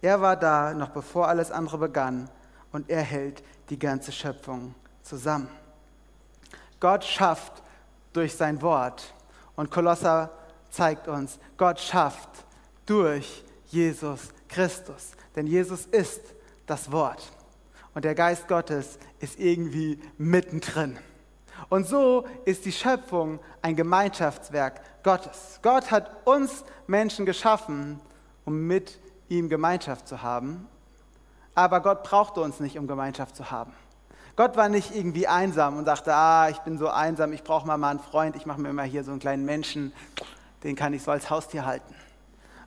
Er 0.04 0.20
war 0.20 0.36
da, 0.36 0.74
noch 0.74 0.90
bevor 0.90 1.30
alles 1.30 1.50
andere 1.50 1.78
begann, 1.78 2.30
und 2.74 2.90
er 2.90 3.02
hält 3.02 3.42
die 3.70 3.80
ganze 3.80 4.12
Schöpfung 4.12 4.76
zusammen. 5.02 5.48
Gott 6.82 7.06
schafft 7.06 7.64
durch 8.12 8.36
sein 8.36 8.62
Wort. 8.62 9.14
Und 9.56 9.72
Kolosser 9.72 10.30
zeigt 10.70 11.08
uns, 11.08 11.40
Gott 11.56 11.80
schafft 11.80 12.30
durch 12.86 13.46
Jesus 13.68 14.34
Christus. 14.50 15.12
Denn 15.38 15.48
Jesus 15.48 15.86
ist 15.86 16.22
das 16.66 16.92
Wort. 16.92 17.32
Und 17.94 18.04
der 18.04 18.14
Geist 18.14 18.50
Gottes 18.50 19.00
ist 19.20 19.40
irgendwie 19.40 20.02
mittendrin. 20.18 21.00
Und 21.70 21.88
so 21.88 22.28
ist 22.44 22.66
die 22.66 22.74
Schöpfung 22.74 23.40
ein 23.62 23.78
Gemeinschaftswerk 23.78 24.82
Gottes. 25.02 25.60
Gott 25.62 25.92
hat 25.92 26.28
uns 26.28 26.66
Menschen 26.88 27.26
geschaffen, 27.26 28.02
um 28.44 28.68
mit 28.68 29.00
ihm 29.30 29.50
Gemeinschaft 29.50 30.08
zu 30.08 30.22
haben. 30.22 30.68
Aber 31.56 31.82
Gott 31.82 32.04
brauchte 32.04 32.42
uns 32.42 32.60
nicht, 32.60 32.78
um 32.78 32.88
Gemeinschaft 32.88 33.36
zu 33.36 33.52
haben. 33.52 33.74
Gott 34.36 34.58
war 34.58 34.68
nicht 34.70 34.96
irgendwie 34.96 35.28
einsam 35.28 35.78
und 35.78 35.86
sagte, 35.86 36.14
ah, 36.14 36.50
ich 36.50 36.58
bin 36.60 36.80
so 36.80 36.90
einsam, 36.90 37.34
ich 37.34 37.44
brauche 37.44 37.68
mal, 37.68 37.78
mal 37.78 37.92
einen 37.92 38.00
Freund, 38.00 38.36
ich 38.36 38.48
mache 38.48 38.60
mir 38.60 38.70
immer 38.70 38.84
hier 38.84 39.04
so 39.04 39.12
einen 39.12 39.20
kleinen 39.20 39.46
Menschen, 39.46 39.94
den 40.64 40.76
kann 40.76 40.94
ich 40.94 41.04
so 41.04 41.12
als 41.12 41.30
Haustier 41.30 41.66
halten. 41.66 41.94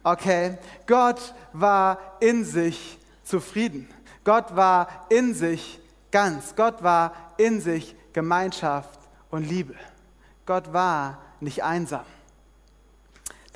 Okay, 0.04 0.58
Gott 0.86 1.34
war 1.52 1.98
in 2.20 2.44
sich 2.44 2.98
zufrieden. 3.25 3.88
Gott 4.22 4.54
war 4.54 4.86
in 5.08 5.34
sich 5.34 5.80
ganz. 6.12 6.54
Gott 6.54 6.84
war 6.84 7.12
in 7.36 7.60
sich 7.60 7.96
Gemeinschaft 8.12 9.00
und 9.30 9.42
Liebe. 9.42 9.75
Gott 10.46 10.72
war 10.72 11.18
nicht 11.40 11.64
einsam. 11.64 12.04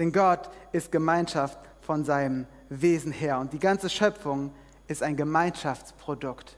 Denn 0.00 0.12
Gott 0.12 0.50
ist 0.73 0.90
Gemeinschaft 0.90 1.59
von 1.83 2.04
seinem 2.04 2.47
Wesen 2.71 3.12
her. 3.12 3.39
Und 3.39 3.53
die 3.53 3.59
ganze 3.59 3.91
Schöpfung 3.91 4.55
ist 4.87 5.03
ein 5.03 5.17
Gemeinschaftsprodukt 5.17 6.57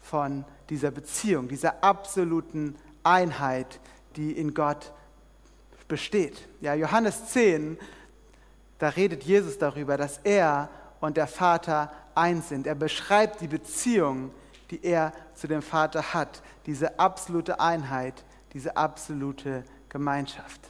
von 0.00 0.44
dieser 0.70 0.90
Beziehung, 0.90 1.48
dieser 1.48 1.84
absoluten 1.84 2.76
Einheit, 3.02 3.80
die 4.16 4.32
in 4.32 4.54
Gott 4.54 4.92
besteht. 5.86 6.48
Ja, 6.60 6.74
Johannes 6.74 7.26
10, 7.26 7.78
da 8.78 8.88
redet 8.90 9.24
Jesus 9.24 9.58
darüber, 9.58 9.96
dass 9.96 10.18
er 10.24 10.70
und 11.00 11.16
der 11.16 11.26
Vater 11.26 11.92
eins 12.14 12.48
sind. 12.48 12.66
Er 12.66 12.74
beschreibt 12.74 13.40
die 13.40 13.48
Beziehung, 13.48 14.30
die 14.70 14.84
er 14.84 15.12
zu 15.34 15.46
dem 15.46 15.62
Vater 15.62 16.14
hat, 16.14 16.42
diese 16.66 16.98
absolute 16.98 17.60
Einheit, 17.60 18.24
diese 18.52 18.76
absolute 18.76 19.64
Gemeinschaft. 19.88 20.60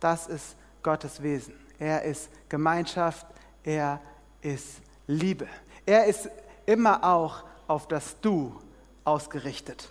Das 0.00 0.26
ist 0.26 0.56
Gottes 0.82 1.22
Wesen. 1.22 1.54
Er 1.78 2.02
ist 2.02 2.30
Gemeinschaft, 2.48 3.26
er 3.66 4.00
ist 4.40 4.80
Liebe. 5.06 5.46
Er 5.84 6.06
ist 6.06 6.30
immer 6.64 7.04
auch 7.04 7.44
auf 7.66 7.86
das 7.86 8.18
Du 8.20 8.58
ausgerichtet. 9.04 9.90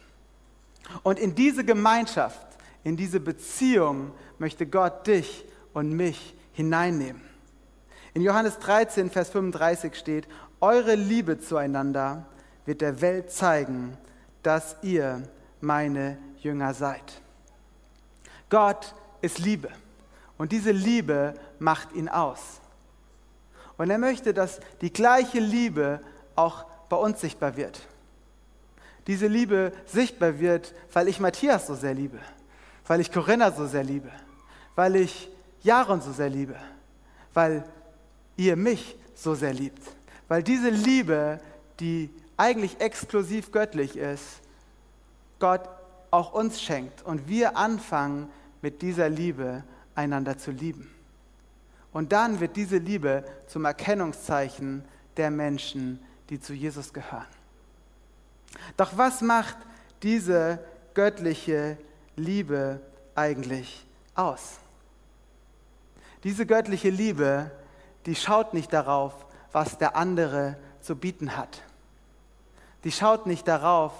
Und 1.03 1.19
in 1.19 1.35
diese 1.35 1.63
Gemeinschaft, 1.63 2.47
in 2.83 2.97
diese 2.97 3.19
Beziehung 3.19 4.11
möchte 4.39 4.65
Gott 4.65 5.05
dich 5.05 5.45
und 5.73 5.91
mich 5.91 6.35
hineinnehmen. 6.53 7.21
In 8.13 8.21
Johannes 8.21 8.57
13, 8.59 9.09
Vers 9.09 9.29
35 9.29 9.95
steht, 9.95 10.27
Eure 10.61 10.95
Liebe 10.95 11.37
zueinander 11.37 12.25
wird 12.65 12.81
der 12.81 13.01
Welt 13.01 13.29
zeigen, 13.29 13.97
dass 14.41 14.77
ihr 14.83 15.21
meine 15.59 16.17
Jünger 16.37 16.73
seid. 16.73 17.21
Gott 18.49 18.95
ist 19.21 19.39
Liebe 19.39 19.69
und 20.37 20.51
diese 20.51 20.71
Liebe 20.71 21.33
macht 21.59 21.93
ihn 21.93 22.07
aus. 22.07 22.61
Und 23.77 23.89
er 23.89 23.97
möchte, 23.97 24.33
dass 24.33 24.59
die 24.81 24.91
gleiche 24.91 25.39
Liebe 25.39 25.99
auch 26.35 26.65
bei 26.89 26.97
uns 26.97 27.21
sichtbar 27.21 27.57
wird. 27.57 27.81
Diese 29.07 29.27
Liebe 29.27 29.71
sichtbar 29.85 30.39
wird, 30.39 30.73
weil 30.93 31.07
ich 31.07 31.19
Matthias 31.19 31.67
so 31.67 31.75
sehr 31.75 31.93
liebe, 31.93 32.19
weil 32.87 33.01
ich 33.01 33.11
Corinna 33.11 33.51
so 33.51 33.67
sehr 33.67 33.83
liebe, 33.83 34.11
weil 34.75 34.95
ich 34.95 35.29
Jaron 35.61 36.01
so 36.01 36.11
sehr 36.11 36.29
liebe, 36.29 36.55
weil 37.33 37.63
ihr 38.37 38.55
mich 38.55 38.95
so 39.13 39.35
sehr 39.35 39.53
liebt. 39.53 39.81
Weil 40.27 40.41
diese 40.41 40.69
Liebe, 40.69 41.39
die 41.79 42.09
eigentlich 42.37 42.79
exklusiv 42.79 43.51
göttlich 43.51 43.95
ist, 43.95 44.41
Gott 45.39 45.61
auch 46.11 46.33
uns 46.33 46.61
schenkt 46.61 47.03
und 47.03 47.27
wir 47.27 47.57
anfangen 47.57 48.29
mit 48.61 48.81
dieser 48.81 49.09
Liebe 49.09 49.63
einander 49.93 50.37
zu 50.37 50.51
lieben. 50.51 50.94
Und 51.95 52.11
dann 52.11 52.41
wird 52.41 52.57
diese 52.57 52.77
Liebe 52.77 53.23
zum 53.47 53.63
Erkennungszeichen 53.63 54.83
der 55.15 55.31
Menschen, 55.31 56.05
die 56.29 56.41
zu 56.41 56.53
Jesus 56.53 56.91
gehören. 56.91 57.25
Doch 58.75 58.97
was 58.97 59.21
macht 59.21 59.55
diese 60.03 60.59
göttliche 60.93 61.77
Liebe 62.17 62.81
eigentlich 63.15 63.85
aus? 64.13 64.55
Diese 66.25 66.45
göttliche 66.45 66.89
Liebe, 66.89 67.49
die 68.05 68.15
schaut 68.15 68.53
nicht 68.53 68.73
darauf, 68.73 69.13
was 69.53 69.77
der 69.77 69.95
andere 69.95 70.57
zu 70.81 70.97
bieten 70.97 71.37
hat. 71.37 71.61
Die 72.83 72.91
schaut 72.91 73.25
nicht 73.25 73.47
darauf, 73.47 73.93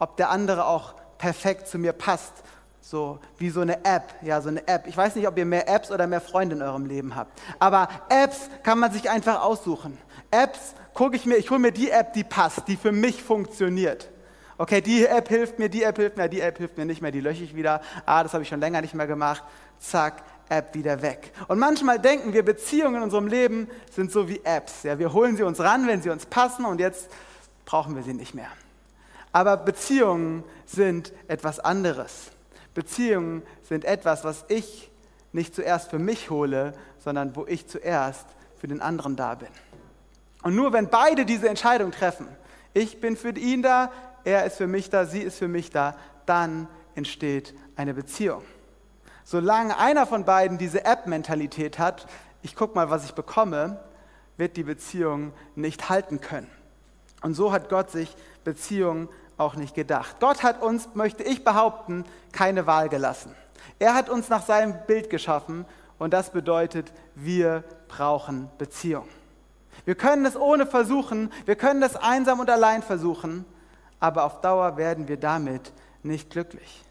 ob 0.00 0.16
der 0.16 0.30
andere 0.30 0.66
auch 0.66 0.96
perfekt 1.16 1.68
zu 1.68 1.78
mir 1.78 1.92
passt 1.92 2.42
so 2.88 3.18
wie 3.38 3.50
so 3.50 3.62
eine 3.62 3.84
App, 3.84 4.14
ja, 4.22 4.40
so 4.40 4.48
eine 4.48 4.66
App. 4.68 4.86
Ich 4.86 4.96
weiß 4.96 5.16
nicht, 5.16 5.26
ob 5.26 5.36
ihr 5.36 5.44
mehr 5.44 5.68
Apps 5.68 5.90
oder 5.90 6.06
mehr 6.06 6.20
Freunde 6.20 6.54
in 6.54 6.62
eurem 6.62 6.86
Leben 6.86 7.16
habt. 7.16 7.36
Aber 7.58 7.88
Apps 8.08 8.48
kann 8.62 8.78
man 8.78 8.92
sich 8.92 9.10
einfach 9.10 9.42
aussuchen. 9.42 9.98
Apps 10.30 10.74
gucke 10.94 11.16
ich 11.16 11.26
mir, 11.26 11.36
ich 11.36 11.50
hole 11.50 11.58
mir 11.58 11.72
die 11.72 11.90
App, 11.90 12.12
die 12.12 12.22
passt, 12.22 12.68
die 12.68 12.76
für 12.76 12.92
mich 12.92 13.24
funktioniert. 13.24 14.08
Okay, 14.56 14.80
die 14.80 15.04
App 15.04 15.28
hilft 15.28 15.58
mir, 15.58 15.68
die 15.68 15.82
App 15.82 15.96
hilft 15.96 16.16
mir, 16.16 16.28
die 16.28 16.40
App 16.40 16.58
hilft 16.58 16.78
mir 16.78 16.84
nicht 16.84 17.02
mehr, 17.02 17.10
die 17.10 17.20
lösche 17.20 17.42
ich 17.42 17.56
wieder. 17.56 17.80
Ah, 18.06 18.22
das 18.22 18.32
habe 18.34 18.44
ich 18.44 18.48
schon 18.48 18.60
länger 18.60 18.80
nicht 18.80 18.94
mehr 18.94 19.08
gemacht. 19.08 19.42
Zack, 19.80 20.22
App 20.48 20.72
wieder 20.76 21.02
weg. 21.02 21.32
Und 21.48 21.58
manchmal 21.58 21.98
denken 21.98 22.34
wir, 22.34 22.44
Beziehungen 22.44 22.96
in 22.96 23.02
unserem 23.02 23.26
Leben 23.26 23.68
sind 23.90 24.12
so 24.12 24.28
wie 24.28 24.40
Apps. 24.44 24.84
Ja, 24.84 24.96
wir 25.00 25.12
holen 25.12 25.36
sie 25.36 25.42
uns 25.42 25.58
ran, 25.58 25.88
wenn 25.88 26.02
sie 26.02 26.10
uns 26.10 26.24
passen 26.24 26.64
und 26.64 26.78
jetzt 26.78 27.08
brauchen 27.64 27.96
wir 27.96 28.04
sie 28.04 28.14
nicht 28.14 28.32
mehr. 28.32 28.48
Aber 29.32 29.56
Beziehungen 29.56 30.44
sind 30.66 31.12
etwas 31.26 31.58
anderes. 31.58 32.30
Beziehungen 32.76 33.42
sind 33.62 33.86
etwas, 33.86 34.22
was 34.22 34.44
ich 34.48 34.90
nicht 35.32 35.54
zuerst 35.54 35.90
für 35.90 35.98
mich 35.98 36.30
hole, 36.30 36.74
sondern 36.98 37.34
wo 37.34 37.46
ich 37.46 37.66
zuerst 37.66 38.26
für 38.60 38.68
den 38.68 38.82
anderen 38.82 39.16
da 39.16 39.34
bin. 39.34 39.48
Und 40.42 40.54
nur 40.54 40.74
wenn 40.74 40.88
beide 40.88 41.24
diese 41.24 41.48
Entscheidung 41.48 41.90
treffen, 41.90 42.28
ich 42.74 43.00
bin 43.00 43.16
für 43.16 43.30
ihn 43.30 43.62
da, 43.62 43.90
er 44.24 44.44
ist 44.44 44.58
für 44.58 44.66
mich 44.66 44.90
da, 44.90 45.06
sie 45.06 45.20
ist 45.20 45.38
für 45.38 45.48
mich 45.48 45.70
da, 45.70 45.96
dann 46.26 46.68
entsteht 46.94 47.54
eine 47.76 47.94
Beziehung. 47.94 48.42
Solange 49.24 49.78
einer 49.78 50.06
von 50.06 50.26
beiden 50.26 50.58
diese 50.58 50.84
App-Mentalität 50.84 51.78
hat, 51.78 52.06
ich 52.42 52.54
gucke 52.54 52.74
mal, 52.74 52.90
was 52.90 53.06
ich 53.06 53.14
bekomme, 53.14 53.80
wird 54.36 54.58
die 54.58 54.64
Beziehung 54.64 55.32
nicht 55.54 55.88
halten 55.88 56.20
können. 56.20 56.50
Und 57.22 57.32
so 57.32 57.52
hat 57.52 57.70
Gott 57.70 57.90
sich 57.90 58.14
Beziehungen 58.44 59.08
auch 59.38 59.56
nicht 59.56 59.74
gedacht. 59.74 60.16
Gott 60.20 60.42
hat 60.42 60.62
uns, 60.62 60.88
möchte 60.94 61.22
ich 61.22 61.44
behaupten, 61.44 62.04
keine 62.32 62.66
Wahl 62.66 62.88
gelassen. 62.88 63.34
Er 63.78 63.94
hat 63.94 64.08
uns 64.08 64.28
nach 64.28 64.44
seinem 64.44 64.74
Bild 64.86 65.10
geschaffen 65.10 65.66
und 65.98 66.12
das 66.12 66.30
bedeutet, 66.30 66.92
wir 67.14 67.64
brauchen 67.88 68.50
Beziehung. 68.58 69.08
Wir 69.84 69.94
können 69.94 70.24
es 70.24 70.36
ohne 70.36 70.66
versuchen, 70.66 71.32
wir 71.44 71.56
können 71.56 71.82
es 71.82 71.96
einsam 71.96 72.40
und 72.40 72.50
allein 72.50 72.82
versuchen, 72.82 73.44
aber 74.00 74.24
auf 74.24 74.40
Dauer 74.40 74.76
werden 74.76 75.08
wir 75.08 75.16
damit 75.16 75.72
nicht 76.02 76.30
glücklich. 76.30 76.82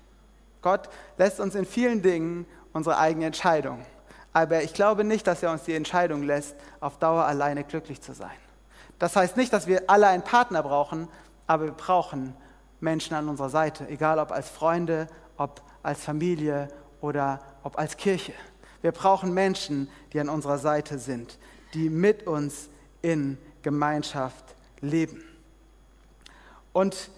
Gott 0.61 0.89
lässt 1.17 1.39
uns 1.39 1.55
in 1.55 1.65
vielen 1.65 2.01
Dingen 2.01 2.45
unsere 2.73 2.97
eigene 2.97 3.27
Entscheidung. 3.27 3.85
Aber 4.33 4.63
ich 4.63 4.73
glaube 4.73 5.03
nicht, 5.03 5.27
dass 5.27 5.43
er 5.43 5.51
uns 5.51 5.63
die 5.63 5.75
Entscheidung 5.75 6.23
lässt, 6.23 6.55
auf 6.79 6.97
Dauer 6.97 7.25
alleine 7.25 7.63
glücklich 7.63 8.01
zu 8.01 8.13
sein. 8.13 8.35
Das 8.99 9.15
heißt 9.15 9.37
nicht, 9.37 9.53
dass 9.53 9.67
wir 9.67 9.83
alle 9.87 10.07
einen 10.07 10.23
Partner 10.23 10.63
brauchen, 10.63 11.07
aber 11.47 11.65
wir 11.65 11.71
brauchen 11.71 12.35
Menschen 12.79 13.15
an 13.15 13.29
unserer 13.29 13.49
Seite, 13.49 13.87
egal 13.89 14.19
ob 14.19 14.31
als 14.31 14.49
Freunde, 14.49 15.07
ob 15.37 15.61
als 15.83 16.03
Familie 16.03 16.67
oder 17.01 17.39
ob 17.63 17.77
als 17.77 17.97
Kirche. 17.97 18.33
Wir 18.81 18.91
brauchen 18.91 19.33
Menschen, 19.33 19.89
die 20.13 20.19
an 20.19 20.29
unserer 20.29 20.57
Seite 20.57 20.99
sind, 20.99 21.37
die 21.73 21.89
mit 21.89 22.27
uns 22.27 22.69
in 23.01 23.37
Gemeinschaft 23.61 24.43
leben. 24.81 25.23
Und 26.73 27.09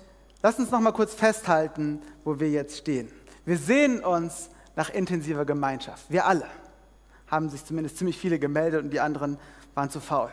lass 0.41 0.59
uns 0.59 0.71
noch 0.71 0.79
mal 0.79 0.91
kurz 0.91 1.13
festhalten, 1.13 2.01
wo 2.23 2.39
wir 2.39 2.49
jetzt 2.49 2.77
stehen. 2.77 3.11
Wir 3.45 3.57
sehen 3.57 4.01
uns 4.01 4.49
nach 4.75 4.89
intensiver 4.89 5.45
Gemeinschaft. 5.45 6.05
Wir 6.09 6.25
alle 6.25 6.45
haben 7.27 7.49
sich 7.49 7.65
zumindest 7.65 7.97
ziemlich 7.97 8.17
viele 8.17 8.39
gemeldet 8.39 8.83
und 8.83 8.91
die 8.91 8.99
anderen 8.99 9.37
waren 9.75 9.89
zu 9.89 9.99
faul. 9.99 10.31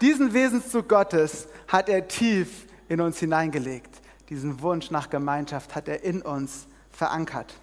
Diesen 0.00 0.32
Wesenszug 0.32 0.88
Gottes 0.88 1.48
hat 1.68 1.88
er 1.88 2.08
tief 2.08 2.66
in 2.90 3.00
uns 3.00 3.18
hineingelegt. 3.20 4.02
Diesen 4.28 4.60
Wunsch 4.60 4.90
nach 4.90 5.08
Gemeinschaft 5.08 5.74
hat 5.74 5.88
er 5.88 6.02
in 6.02 6.22
uns 6.22 6.66
verankert. 6.90 7.54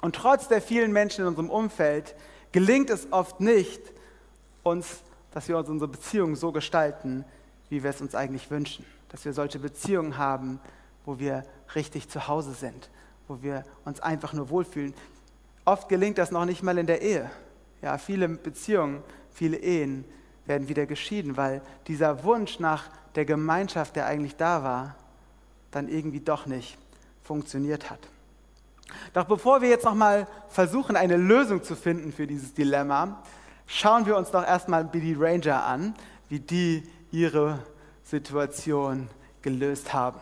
Und 0.00 0.16
trotz 0.16 0.48
der 0.48 0.62
vielen 0.62 0.90
Menschen 0.90 1.20
in 1.20 1.28
unserem 1.28 1.50
Umfeld 1.50 2.16
gelingt 2.50 2.88
es 2.88 3.12
oft 3.12 3.40
nicht, 3.40 3.80
uns, 4.62 5.02
dass 5.32 5.48
wir 5.48 5.58
uns 5.58 5.68
unsere 5.68 5.90
Beziehungen 5.90 6.34
so 6.34 6.50
gestalten, 6.50 7.24
wie 7.68 7.82
wir 7.82 7.90
es 7.90 8.00
uns 8.00 8.14
eigentlich 8.14 8.50
wünschen. 8.50 8.86
Dass 9.10 9.24
wir 9.26 9.34
solche 9.34 9.58
Beziehungen 9.58 10.16
haben, 10.16 10.60
wo 11.04 11.18
wir 11.18 11.44
richtig 11.74 12.08
zu 12.08 12.26
Hause 12.26 12.54
sind, 12.54 12.88
wo 13.28 13.42
wir 13.42 13.64
uns 13.84 14.00
einfach 14.00 14.32
nur 14.32 14.48
wohlfühlen. 14.48 14.94
Oft 15.66 15.90
gelingt 15.90 16.16
das 16.16 16.30
noch 16.30 16.46
nicht 16.46 16.62
mal 16.62 16.78
in 16.78 16.86
der 16.86 17.02
Ehe. 17.02 17.30
Ja, 17.82 17.98
viele 17.98 18.28
Beziehungen, 18.28 19.02
viele 19.30 19.58
Ehen 19.58 20.06
werden 20.46 20.68
wieder 20.68 20.86
geschieden, 20.86 21.36
weil 21.36 21.60
dieser 21.86 22.24
Wunsch 22.24 22.58
nach 22.58 22.90
der 23.18 23.24
Gemeinschaft, 23.24 23.96
der 23.96 24.06
eigentlich 24.06 24.36
da 24.36 24.62
war, 24.62 24.94
dann 25.72 25.88
irgendwie 25.88 26.20
doch 26.20 26.46
nicht 26.46 26.78
funktioniert 27.24 27.90
hat. 27.90 27.98
Doch 29.12 29.24
bevor 29.24 29.60
wir 29.60 29.68
jetzt 29.68 29.84
nochmal 29.84 30.28
versuchen, 30.48 30.94
eine 30.94 31.16
Lösung 31.16 31.64
zu 31.64 31.74
finden 31.74 32.12
für 32.12 32.28
dieses 32.28 32.54
Dilemma, 32.54 33.20
schauen 33.66 34.06
wir 34.06 34.16
uns 34.16 34.30
doch 34.30 34.46
erstmal 34.46 34.84
die 34.84 35.16
Ranger 35.18 35.64
an, 35.64 35.96
wie 36.28 36.38
die 36.38 36.88
ihre 37.10 37.58
Situation 38.04 39.08
gelöst 39.42 39.92
haben. 39.92 40.20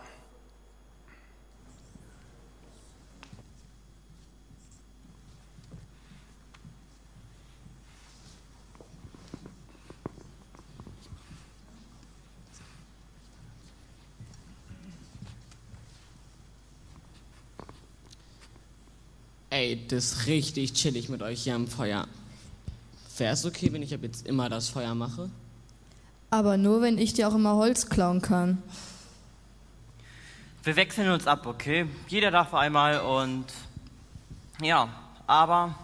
Ey, 19.57 19.81
das 19.89 20.05
ist 20.05 20.27
richtig 20.27 20.75
chillig 20.75 21.09
mit 21.09 21.23
euch 21.23 21.45
hier 21.45 21.55
am 21.55 21.67
Feuer. 21.67 22.07
Wäre 23.17 23.33
es 23.33 23.47
okay, 23.47 23.73
wenn 23.73 23.83
ich 23.83 23.95
ab 23.95 24.03
jetzt 24.03 24.27
immer 24.27 24.51
das 24.51 24.69
Feuer 24.69 24.95
mache? 24.95 25.31
Aber 26.29 26.59
nur, 26.59 26.83
wenn 26.83 26.99
ich 26.99 27.15
dir 27.15 27.27
auch 27.27 27.35
immer 27.35 27.55
Holz 27.55 27.89
klauen 27.89 28.21
kann. 28.21 28.63
Wir 30.63 30.77
wechseln 30.77 31.09
uns 31.09 31.27
ab, 31.27 31.47
okay? 31.47 31.87
Jeder 32.07 32.31
darf 32.31 32.53
einmal 32.53 33.01
und 33.01 33.47
ja, 34.61 34.91
aber 35.27 35.75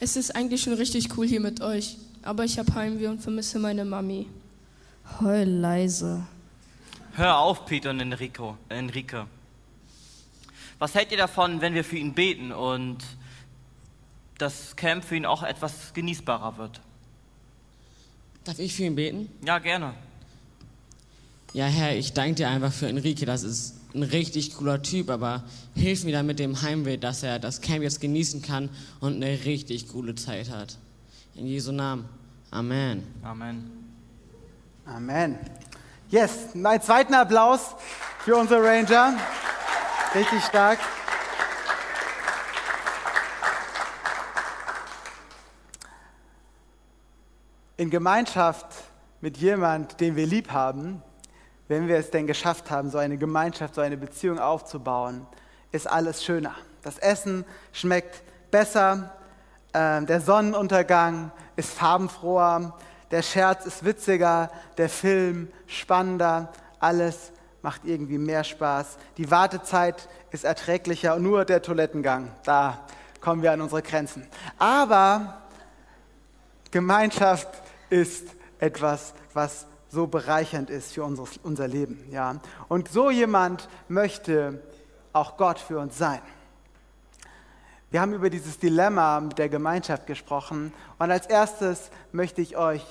Es 0.00 0.16
ist 0.16 0.34
eigentlich 0.34 0.62
schon 0.62 0.72
richtig 0.72 1.16
cool 1.16 1.28
hier 1.28 1.40
mit 1.40 1.60
euch. 1.60 1.98
Aber 2.24 2.42
ich 2.42 2.58
habe 2.58 2.74
Heimweh 2.74 3.06
und 3.06 3.22
vermisse 3.22 3.60
meine 3.60 3.84
Mami. 3.84 4.26
Heul 5.20 5.44
leise. 5.44 6.26
hör 7.12 7.38
auf, 7.38 7.64
Peter 7.64 7.90
und 7.90 8.00
Enrico, 8.00 8.58
Enrique. 8.68 9.24
Was 10.84 10.94
hält 10.94 11.12
ihr 11.12 11.16
davon, 11.16 11.62
wenn 11.62 11.72
wir 11.72 11.82
für 11.82 11.96
ihn 11.96 12.12
beten 12.12 12.52
und 12.52 12.98
das 14.36 14.76
Camp 14.76 15.02
für 15.02 15.16
ihn 15.16 15.24
auch 15.24 15.42
etwas 15.42 15.94
genießbarer 15.94 16.58
wird? 16.58 16.82
Darf 18.44 18.58
ich 18.58 18.74
für 18.74 18.82
ihn 18.82 18.94
beten? 18.94 19.30
Ja, 19.46 19.60
gerne. 19.60 19.94
Ja, 21.54 21.64
Herr, 21.64 21.96
ich 21.96 22.12
danke 22.12 22.34
dir 22.34 22.50
einfach 22.50 22.70
für 22.70 22.86
Enrique. 22.86 23.24
Das 23.24 23.44
ist 23.44 23.76
ein 23.94 24.02
richtig 24.02 24.56
cooler 24.56 24.82
Typ, 24.82 25.08
aber 25.08 25.44
hilf 25.74 26.04
mir 26.04 26.12
dann 26.12 26.26
mit 26.26 26.38
dem 26.38 26.60
Heimweh, 26.60 26.98
dass 26.98 27.22
er 27.22 27.38
das 27.38 27.62
Camp 27.62 27.82
jetzt 27.82 28.02
genießen 28.02 28.42
kann 28.42 28.68
und 29.00 29.14
eine 29.14 29.42
richtig 29.46 29.88
coole 29.88 30.14
Zeit 30.16 30.50
hat. 30.50 30.76
In 31.34 31.46
Jesu 31.46 31.72
Namen. 31.72 32.06
Amen. 32.50 33.04
Amen. 33.22 33.70
Amen. 34.84 35.38
Yes, 36.10 36.48
einen 36.52 36.82
zweiten 36.82 37.14
Applaus 37.14 37.74
für 38.18 38.36
unsere 38.36 38.62
Ranger. 38.62 39.14
Richtig 40.14 40.44
stark. 40.44 40.78
In 47.76 47.90
Gemeinschaft 47.90 48.66
mit 49.20 49.38
jemand, 49.38 50.00
den 50.00 50.14
wir 50.14 50.24
lieb 50.24 50.52
haben, 50.52 51.02
wenn 51.66 51.88
wir 51.88 51.96
es 51.96 52.12
denn 52.12 52.28
geschafft 52.28 52.70
haben, 52.70 52.90
so 52.90 52.98
eine 52.98 53.16
Gemeinschaft, 53.16 53.74
so 53.74 53.80
eine 53.80 53.96
Beziehung 53.96 54.38
aufzubauen, 54.38 55.26
ist 55.72 55.88
alles 55.88 56.22
schöner. 56.22 56.54
Das 56.82 56.98
Essen 56.98 57.44
schmeckt 57.72 58.22
besser, 58.52 59.16
äh, 59.72 60.00
der 60.02 60.20
Sonnenuntergang 60.20 61.32
ist 61.56 61.70
farbenfroher, 61.70 62.78
der 63.10 63.22
Scherz 63.22 63.66
ist 63.66 63.84
witziger, 63.84 64.52
der 64.76 64.88
Film 64.88 65.50
spannender, 65.66 66.52
alles 66.78 67.32
macht 67.64 67.86
irgendwie 67.86 68.18
mehr 68.18 68.44
Spaß. 68.44 68.98
Die 69.16 69.30
Wartezeit 69.30 70.06
ist 70.30 70.44
erträglicher 70.44 71.14
und 71.14 71.22
nur 71.22 71.46
der 71.46 71.62
Toilettengang, 71.62 72.30
da 72.44 72.84
kommen 73.22 73.42
wir 73.42 73.52
an 73.52 73.62
unsere 73.62 73.80
Grenzen. 73.80 74.26
Aber 74.58 75.40
Gemeinschaft 76.70 77.48
ist 77.88 78.26
etwas, 78.58 79.14
was 79.32 79.64
so 79.88 80.06
bereichernd 80.06 80.68
ist 80.68 80.92
für 80.92 81.04
unser, 81.04 81.24
unser 81.42 81.66
Leben. 81.66 82.06
Ja? 82.10 82.36
Und 82.68 82.88
so 82.88 83.10
jemand 83.10 83.66
möchte 83.88 84.62
auch 85.14 85.38
Gott 85.38 85.58
für 85.58 85.78
uns 85.78 85.96
sein. 85.96 86.20
Wir 87.90 88.02
haben 88.02 88.12
über 88.12 88.28
dieses 88.28 88.58
Dilemma 88.58 89.20
mit 89.20 89.38
der 89.38 89.48
Gemeinschaft 89.48 90.06
gesprochen 90.06 90.74
und 90.98 91.10
als 91.10 91.26
erstes 91.28 91.90
möchte 92.12 92.42
ich 92.42 92.58
euch 92.58 92.84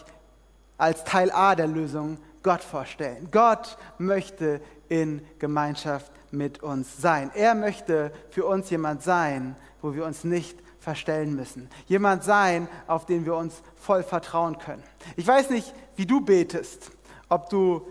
als 0.79 1.03
Teil 1.03 1.29
A 1.31 1.53
der 1.53 1.67
Lösung 1.67 2.17
Gott 2.43 2.61
vorstellen. 2.61 3.29
Gott 3.31 3.77
möchte 3.97 4.61
in 4.89 5.25
Gemeinschaft 5.39 6.11
mit 6.31 6.61
uns 6.61 7.01
sein. 7.01 7.31
Er 7.33 7.55
möchte 7.55 8.11
für 8.29 8.45
uns 8.45 8.69
jemand 8.69 9.01
sein, 9.01 9.55
wo 9.81 9.95
wir 9.95 10.05
uns 10.05 10.23
nicht 10.23 10.59
verstellen 10.79 11.35
müssen. 11.35 11.69
Jemand 11.87 12.23
sein, 12.23 12.67
auf 12.87 13.05
den 13.05 13.25
wir 13.25 13.35
uns 13.35 13.61
voll 13.77 14.03
vertrauen 14.03 14.57
können. 14.57 14.83
Ich 15.15 15.25
weiß 15.25 15.49
nicht, 15.49 15.73
wie 15.95 16.05
du 16.05 16.21
betest, 16.21 16.91
ob 17.29 17.49
du 17.49 17.87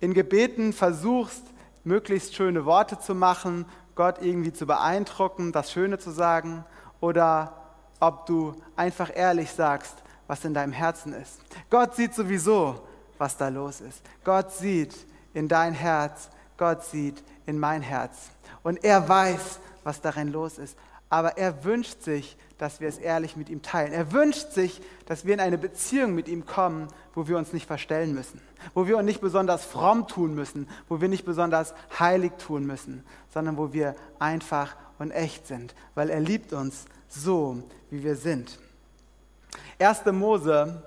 in 0.00 0.14
Gebeten 0.14 0.72
versuchst, 0.72 1.42
möglichst 1.84 2.34
schöne 2.34 2.64
Worte 2.64 2.98
zu 2.98 3.14
machen, 3.14 3.64
Gott 3.94 4.20
irgendwie 4.20 4.52
zu 4.52 4.66
beeindrucken, 4.66 5.52
das 5.52 5.72
Schöne 5.72 5.98
zu 5.98 6.10
sagen, 6.10 6.64
oder 7.00 7.54
ob 8.00 8.26
du 8.26 8.54
einfach 8.76 9.10
ehrlich 9.14 9.50
sagst, 9.50 9.94
was 10.26 10.44
in 10.44 10.54
deinem 10.54 10.72
Herzen 10.72 11.12
ist. 11.12 11.40
Gott 11.70 11.96
sieht 11.96 12.14
sowieso, 12.14 12.80
was 13.18 13.36
da 13.36 13.48
los 13.48 13.80
ist. 13.80 14.00
Gott 14.24 14.52
sieht 14.52 14.94
in 15.34 15.48
dein 15.48 15.74
Herz, 15.74 16.30
Gott 16.56 16.84
sieht 16.84 17.22
in 17.46 17.58
mein 17.58 17.82
Herz. 17.82 18.30
Und 18.62 18.84
er 18.84 19.08
weiß, 19.08 19.60
was 19.84 20.00
darin 20.00 20.32
los 20.32 20.58
ist. 20.58 20.76
Aber 21.10 21.38
er 21.38 21.64
wünscht 21.64 22.02
sich, 22.02 22.36
dass 22.58 22.80
wir 22.80 22.88
es 22.88 22.98
ehrlich 22.98 23.36
mit 23.36 23.48
ihm 23.48 23.62
teilen. 23.62 23.92
Er 23.92 24.12
wünscht 24.12 24.52
sich, 24.52 24.80
dass 25.06 25.24
wir 25.24 25.32
in 25.34 25.40
eine 25.40 25.56
Beziehung 25.56 26.14
mit 26.14 26.28
ihm 26.28 26.44
kommen, 26.44 26.88
wo 27.14 27.28
wir 27.28 27.38
uns 27.38 27.52
nicht 27.52 27.66
verstellen 27.66 28.14
müssen, 28.14 28.40
wo 28.74 28.86
wir 28.86 28.96
uns 28.98 29.06
nicht 29.06 29.20
besonders 29.20 29.64
fromm 29.64 30.06
tun 30.06 30.34
müssen, 30.34 30.68
wo 30.88 31.00
wir 31.00 31.08
nicht 31.08 31.24
besonders 31.24 31.72
heilig 31.98 32.32
tun 32.38 32.66
müssen, 32.66 33.04
sondern 33.32 33.56
wo 33.56 33.72
wir 33.72 33.94
einfach 34.18 34.76
und 34.98 35.12
echt 35.12 35.46
sind, 35.46 35.74
weil 35.94 36.10
er 36.10 36.20
liebt 36.20 36.52
uns 36.52 36.86
so, 37.08 37.62
wie 37.90 38.02
wir 38.02 38.16
sind. 38.16 38.58
1. 39.78 40.04
Mose 40.06 40.82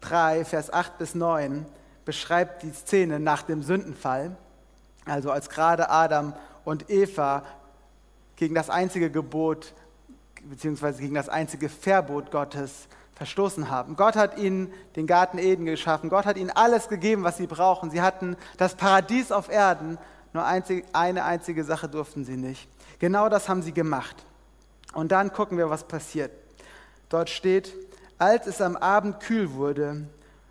3, 0.00 0.44
Vers 0.44 0.72
8 0.72 0.98
bis 0.98 1.14
9 1.14 1.66
beschreibt 2.04 2.62
die 2.62 2.72
Szene 2.72 3.20
nach 3.20 3.42
dem 3.42 3.62
Sündenfall, 3.62 4.36
also 5.04 5.30
als 5.30 5.48
gerade 5.48 5.90
Adam 5.90 6.34
und 6.64 6.90
Eva 6.90 7.44
gegen 8.36 8.54
das 8.54 8.70
einzige 8.70 9.10
Gebot 9.10 9.74
beziehungsweise 10.44 11.00
gegen 11.00 11.14
das 11.14 11.28
einzige 11.28 11.68
Verbot 11.68 12.30
Gottes 12.30 12.88
verstoßen 13.16 13.68
haben. 13.68 13.96
Gott 13.96 14.16
hat 14.16 14.38
ihnen 14.38 14.72
den 14.94 15.06
Garten 15.06 15.38
Eden 15.38 15.66
geschaffen. 15.66 16.08
Gott 16.08 16.24
hat 16.24 16.36
ihnen 16.36 16.50
alles 16.50 16.88
gegeben, 16.88 17.24
was 17.24 17.36
sie 17.36 17.48
brauchen. 17.48 17.90
Sie 17.90 18.00
hatten 18.00 18.36
das 18.56 18.76
Paradies 18.76 19.32
auf 19.32 19.48
Erden. 19.48 19.98
Nur 20.32 20.44
einzig, 20.44 20.84
eine 20.92 21.24
einzige 21.24 21.64
Sache 21.64 21.88
durften 21.88 22.24
sie 22.24 22.36
nicht. 22.36 22.68
Genau 23.00 23.28
das 23.28 23.48
haben 23.48 23.62
sie 23.62 23.72
gemacht. 23.72 24.24
Und 24.94 25.10
dann 25.10 25.32
gucken 25.32 25.58
wir, 25.58 25.68
was 25.68 25.84
passiert. 25.84 26.30
Dort 27.08 27.28
steht, 27.28 27.72
als 28.18 28.46
es 28.46 28.60
am 28.60 28.76
Abend 28.76 29.20
kühl 29.20 29.52
wurde, 29.52 30.08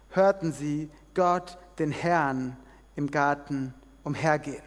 hörten 0.10 0.52
sie 0.52 0.90
Gott, 1.14 1.58
den 1.80 1.92
Herrn, 1.92 2.58
im 2.96 3.12
Garten 3.12 3.74
umhergehen. 4.04 4.64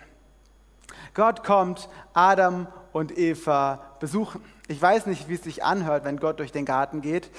Gott 1.14 1.42
kommt 1.44 1.88
Adam 2.12 2.66
und 2.92 3.16
Eva 3.16 3.96
besuchen. 3.98 4.44
Ich 4.68 4.80
weiß 4.80 5.06
nicht, 5.06 5.28
wie 5.28 5.34
es 5.34 5.42
sich 5.42 5.64
anhört, 5.64 6.04
wenn 6.04 6.18
Gott 6.18 6.38
durch 6.38 6.52
den 6.52 6.64
Garten 6.64 7.00
geht, 7.00 7.30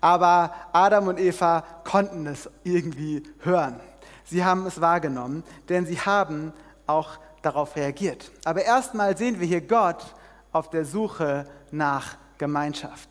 aber 0.00 0.54
Adam 0.72 1.08
und 1.08 1.20
Eva 1.20 1.64
konnten 1.84 2.26
es 2.26 2.50
irgendwie 2.64 3.22
hören. 3.40 3.78
Sie 4.24 4.44
haben 4.44 4.66
es 4.66 4.80
wahrgenommen, 4.80 5.44
denn 5.68 5.86
sie 5.86 6.00
haben 6.00 6.52
auch 6.86 7.18
darauf 7.42 7.76
reagiert. 7.76 8.30
Aber 8.44 8.64
erstmal 8.64 9.16
sehen 9.16 9.40
wir 9.40 9.46
hier 9.46 9.60
Gott 9.60 10.14
auf 10.52 10.70
der 10.70 10.84
Suche 10.84 11.46
nach 11.70 12.16
Gemeinschaft. 12.38 13.08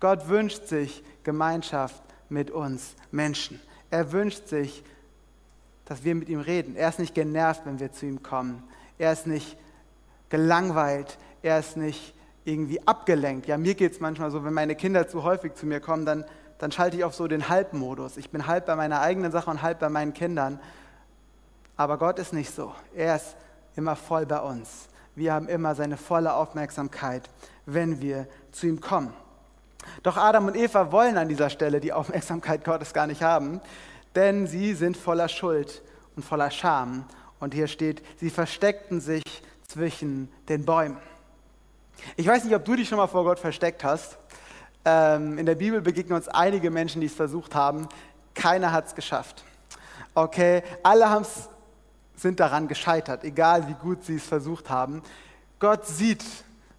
Gott 0.00 0.28
wünscht 0.28 0.66
sich 0.66 1.02
Gemeinschaft 1.28 2.02
mit 2.30 2.50
uns 2.50 2.96
Menschen. 3.10 3.60
Er 3.90 4.12
wünscht 4.12 4.48
sich, 4.48 4.82
dass 5.84 6.02
wir 6.04 6.14
mit 6.14 6.30
ihm 6.30 6.40
reden. 6.40 6.74
Er 6.74 6.88
ist 6.88 6.98
nicht 6.98 7.14
genervt, 7.14 7.66
wenn 7.66 7.78
wir 7.78 7.92
zu 7.92 8.06
ihm 8.06 8.22
kommen. 8.22 8.62
Er 8.96 9.12
ist 9.12 9.26
nicht 9.26 9.58
gelangweilt, 10.30 11.18
er 11.42 11.58
ist 11.58 11.76
nicht 11.76 12.14
irgendwie 12.46 12.80
abgelenkt. 12.86 13.46
Ja, 13.46 13.58
mir 13.58 13.74
geht 13.74 13.92
es 13.92 14.00
manchmal 14.00 14.30
so, 14.30 14.42
wenn 14.42 14.54
meine 14.54 14.74
Kinder 14.74 15.06
zu 15.06 15.22
häufig 15.22 15.52
zu 15.54 15.66
mir 15.66 15.80
kommen, 15.80 16.06
dann, 16.06 16.24
dann 16.56 16.72
schalte 16.72 16.96
ich 16.96 17.04
auf 17.04 17.14
so 17.14 17.28
den 17.28 17.50
Halbmodus. 17.50 18.16
Ich 18.16 18.30
bin 18.30 18.46
halb 18.46 18.64
bei 18.64 18.74
meiner 18.74 19.02
eigenen 19.02 19.30
Sache 19.30 19.50
und 19.50 19.60
halb 19.60 19.80
bei 19.80 19.90
meinen 19.90 20.14
Kindern. 20.14 20.58
Aber 21.76 21.98
Gott 21.98 22.18
ist 22.18 22.32
nicht 22.32 22.54
so. 22.54 22.74
Er 22.94 23.16
ist 23.16 23.36
immer 23.76 23.96
voll 23.96 24.24
bei 24.24 24.40
uns. 24.40 24.88
Wir 25.14 25.34
haben 25.34 25.46
immer 25.46 25.74
seine 25.74 25.98
volle 25.98 26.32
Aufmerksamkeit, 26.32 27.28
wenn 27.66 28.00
wir 28.00 28.26
zu 28.50 28.66
ihm 28.66 28.80
kommen. 28.80 29.12
Doch 30.02 30.16
Adam 30.16 30.46
und 30.46 30.56
Eva 30.56 30.92
wollen 30.92 31.16
an 31.16 31.28
dieser 31.28 31.50
Stelle 31.50 31.80
die 31.80 31.92
Aufmerksamkeit 31.92 32.64
Gottes 32.64 32.92
gar 32.92 33.06
nicht 33.06 33.22
haben, 33.22 33.60
denn 34.14 34.46
sie 34.46 34.74
sind 34.74 34.96
voller 34.96 35.28
Schuld 35.28 35.82
und 36.16 36.24
voller 36.24 36.50
Scham. 36.50 37.04
Und 37.40 37.54
hier 37.54 37.68
steht, 37.68 38.02
sie 38.18 38.30
versteckten 38.30 39.00
sich 39.00 39.22
zwischen 39.66 40.30
den 40.48 40.64
Bäumen. 40.64 40.98
Ich 42.16 42.26
weiß 42.26 42.44
nicht, 42.44 42.54
ob 42.54 42.64
du 42.64 42.76
dich 42.76 42.88
schon 42.88 42.98
mal 42.98 43.06
vor 43.06 43.24
Gott 43.24 43.38
versteckt 43.38 43.84
hast. 43.84 44.18
Ähm, 44.84 45.38
in 45.38 45.46
der 45.46 45.54
Bibel 45.54 45.80
begegnen 45.80 46.16
uns 46.16 46.28
einige 46.28 46.70
Menschen, 46.70 47.00
die 47.00 47.06
es 47.06 47.14
versucht 47.14 47.54
haben. 47.54 47.88
Keiner 48.34 48.72
hat 48.72 48.86
es 48.86 48.94
geschafft. 48.94 49.44
Okay, 50.14 50.62
alle 50.82 51.10
haben's, 51.10 51.48
sind 52.16 52.40
daran 52.40 52.66
gescheitert, 52.66 53.22
egal 53.22 53.68
wie 53.68 53.74
gut 53.74 54.04
sie 54.04 54.16
es 54.16 54.26
versucht 54.26 54.70
haben. 54.70 55.02
Gott 55.60 55.86
sieht, 55.86 56.24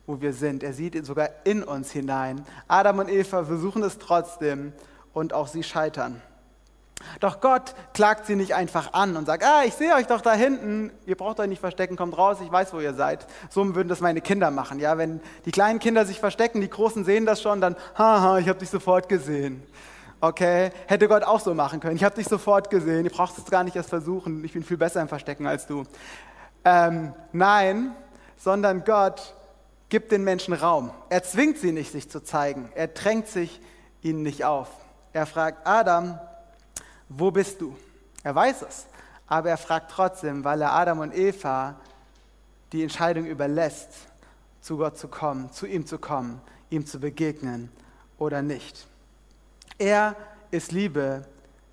wo 0.10 0.19
wir 0.22 0.34
sind. 0.34 0.63
Er 0.63 0.74
sieht 0.74 1.06
sogar 1.06 1.30
in 1.43 1.63
uns 1.63 1.91
hinein. 1.91 2.43
Adam 2.67 2.98
und 2.98 3.10
Eva 3.10 3.45
versuchen 3.45 3.84
es 3.84 4.00
trotzdem 4.00 4.74
und 5.13 5.34
auch 5.34 5.48
sie 5.48 5.62
scheitern. 5.62 6.19
Doch 7.19 7.39
Gott 7.41 7.76
klagt 7.93 8.26
sie 8.26 8.36
nicht 8.36 8.56
einfach 8.56 8.93
an 8.93 9.15
und 9.15 9.28
sagt, 9.28 9.43
ah, 9.45 9.62
ich 9.65 9.76
sehe 9.76 9.93
euch 9.93 10.08
doch 10.08 10.22
da 10.22 10.34
hinten, 10.34 10.91
ihr 11.06 11.15
braucht 11.15 11.39
euch 11.39 11.48
nicht 11.48 11.60
verstecken, 11.60 11.95
kommt 11.95 12.17
raus, 12.17 12.38
ich 12.43 12.52
weiß, 12.52 12.74
wo 12.74 12.80
ihr 12.80 12.95
seid. 12.95 13.28
So 13.52 13.76
würden 13.76 13.88
das 13.88 14.02
meine 14.02 14.19
Kinder 14.19 14.50
machen. 14.50 14.80
Ja, 14.80 14.98
wenn 14.98 15.22
die 15.45 15.52
kleinen 15.52 15.78
Kinder 15.78 16.04
sich 16.06 16.19
verstecken, 16.19 16.60
die 16.60 16.72
Großen 16.72 17.06
sehen 17.06 17.28
das 17.28 17.39
schon, 17.39 17.62
dann, 17.62 17.76
haha, 17.95 18.39
ich 18.39 18.50
habe 18.50 18.58
dich 18.58 18.72
sofort 18.72 19.10
gesehen. 19.10 19.62
Okay, 20.22 20.72
hätte 20.88 21.08
Gott 21.08 21.24
auch 21.24 21.39
so 21.39 21.54
machen 21.54 21.80
können. 21.80 21.95
Ich 21.95 22.04
habe 22.04 22.15
dich 22.15 22.28
sofort 22.28 22.72
gesehen, 22.72 23.06
ihr 23.06 23.12
brauchst 23.12 23.38
es 23.38 23.45
gar 23.45 23.63
nicht 23.63 23.76
erst 23.76 23.89
versuchen, 23.89 24.43
ich 24.43 24.54
bin 24.54 24.63
viel 24.63 24.78
besser 24.78 25.02
im 25.02 25.08
Verstecken 25.08 25.45
als 25.45 25.67
du. 25.67 25.84
Ähm, 26.65 27.13
nein, 27.32 27.95
sondern 28.38 28.84
Gott 28.84 29.36
gibt 29.89 30.12
den 30.12 30.23
Menschen 30.23 30.54
Raum. 30.54 30.91
Er 31.10 31.23
zwingt 31.23 31.58
sie 31.58 31.71
nicht, 31.71 31.91
sich 31.91 32.10
zu 32.10 32.23
zeigen. 32.23 32.69
Er 32.75 32.88
drängt 32.88 33.28
sich 33.28 33.60
ihnen 34.02 34.21
nicht 34.21 34.45
auf. 34.45 34.69
Er 35.13 35.25
fragt 35.25 35.67
Adam, 35.67 36.19
wo 37.10 37.32
bist 37.32 37.60
du? 37.60 37.75
Er 38.23 38.36
weiß 38.36 38.62
es, 38.62 38.86
aber 39.28 39.49
er 39.49 39.58
fragt 39.58 39.91
trotzdem, 39.91 40.43
weil 40.43 40.62
er 40.62 40.73
Adam 40.73 40.99
und 40.99 41.15
Eva 41.15 41.80
die 42.71 42.84
Entscheidung 42.84 43.25
überlässt, 43.25 43.89
zu 44.62 44.78
Gott 44.78 44.97
zu 44.97 45.08
kommen, 45.08 45.52
zu 45.52 45.65
ihm 45.65 45.86
zu 45.86 45.97
kommen, 45.97 46.41
ihm 46.69 46.86
zu 46.86 46.99
begegnen 46.99 47.71
oder 48.17 48.41
nicht. 48.41 48.88
Er 49.78 50.15
ist 50.52 50.71
Liebe, 50.71 51.25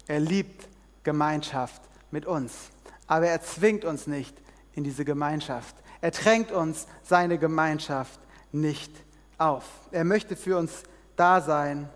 er 0.06 0.20
liebt 0.20 0.68
Gemeinschaft 1.02 1.82
mit 2.10 2.24
uns, 2.24 2.70
aber 3.06 3.26
er 3.26 3.42
zwingt 3.42 3.84
uns 3.84 4.06
nicht 4.06 4.36
in 4.74 4.84
diese 4.84 5.04
Gemeinschaft. 5.04 5.74
Er 6.06 6.12
drängt 6.12 6.52
uns 6.52 6.86
seine 7.02 7.36
Gemeinschaft 7.36 8.20
nicht 8.52 8.92
auf. 9.38 9.64
Er 9.90 10.04
möchte 10.04 10.36
für 10.36 10.56
uns 10.56 10.84
da 11.16 11.40
sein, 11.40 11.88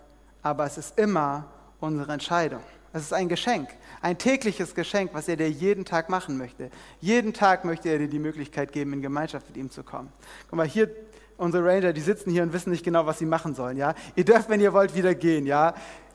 aber 0.42 0.64
es 0.64 0.78
ist 0.78 0.98
immer 0.98 1.44
unsere 1.78 2.12
Entscheidung. 2.12 2.60
Es 2.92 3.02
ist 3.02 3.12
ein 3.12 3.28
Geschenk, 3.28 3.68
ein 4.02 4.18
tägliches 4.18 4.74
Geschenk, 4.74 5.14
was 5.14 5.28
er 5.28 5.36
dir 5.36 5.48
jeden 5.48 5.84
Tag 5.84 6.08
machen 6.08 6.36
möchte. 6.38 6.72
Jeden 6.98 7.32
Tag 7.32 7.64
möchte 7.64 7.88
er 7.88 8.00
dir 8.00 8.08
die 8.08 8.18
Möglichkeit 8.18 8.72
geben, 8.72 8.94
in 8.94 9.00
Gemeinschaft 9.00 9.46
mit 9.46 9.56
ihm 9.56 9.70
zu 9.70 9.84
kommen. 9.84 10.12
Guck 10.48 10.56
mal, 10.56 10.66
hier 10.66 10.90
unsere 11.36 11.64
Ranger, 11.64 11.92
die 11.92 12.00
sitzen 12.00 12.32
hier 12.32 12.42
und 12.42 12.52
wissen 12.52 12.70
nicht 12.70 12.84
genau, 12.84 13.06
was 13.06 13.20
sie 13.20 13.26
machen 13.26 13.54
sollen. 13.54 13.76
Ja? 13.76 13.94
Ihr 14.16 14.24
dürft, 14.24 14.48
wenn 14.48 14.60
ihr 14.60 14.72
wollt, 14.72 14.96
wieder 14.96 15.14
gehen. 15.14 15.46
Ja? 15.46 15.72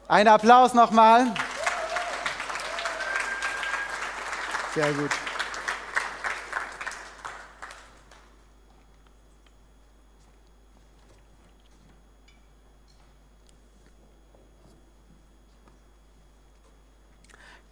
Ein 0.10 0.28
Applaus 0.28 0.74
nochmal. 0.74 1.28
Sehr 4.74 4.92
gut. 4.92 5.12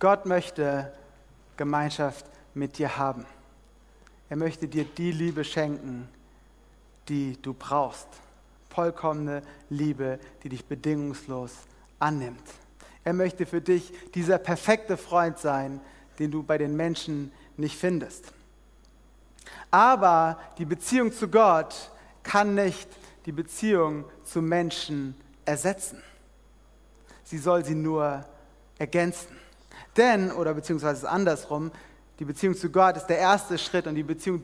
Gott 0.03 0.25
möchte 0.25 0.91
Gemeinschaft 1.55 2.25
mit 2.53 2.77
dir 2.77 2.97
haben. 2.97 3.25
Er 4.27 4.35
möchte 4.35 4.67
dir 4.67 4.83
die 4.83 5.13
Liebe 5.13 5.45
schenken, 5.45 6.09
die 7.07 7.41
du 7.41 7.53
brauchst. 7.53 8.09
Vollkommene 8.69 9.43
Liebe, 9.69 10.19
die 10.43 10.49
dich 10.49 10.65
bedingungslos 10.65 11.53
annimmt. 11.99 12.43
Er 13.05 13.13
möchte 13.13 13.45
für 13.45 13.61
dich 13.61 13.93
dieser 14.13 14.39
perfekte 14.39 14.97
Freund 14.97 15.37
sein, 15.37 15.79
den 16.19 16.31
du 16.31 16.43
bei 16.43 16.57
den 16.57 16.75
Menschen 16.75 17.31
nicht 17.55 17.77
findest. 17.77 18.33
Aber 19.71 20.37
die 20.57 20.65
Beziehung 20.65 21.13
zu 21.13 21.29
Gott 21.29 21.91
kann 22.23 22.55
nicht 22.55 22.89
die 23.25 23.31
Beziehung 23.31 24.03
zu 24.25 24.41
Menschen 24.41 25.15
ersetzen. 25.45 26.03
Sie 27.23 27.37
soll 27.37 27.63
sie 27.63 27.75
nur 27.75 28.25
ergänzen. 28.77 29.42
Denn, 29.97 30.31
oder 30.31 30.53
beziehungsweise 30.53 31.09
andersrum, 31.09 31.71
die 32.19 32.25
Beziehung 32.25 32.55
zu 32.55 32.69
Gott 32.69 32.97
ist 32.97 33.07
der 33.07 33.17
erste 33.17 33.57
Schritt 33.57 33.87
und 33.87 33.95
die 33.95 34.03
Beziehung 34.03 34.41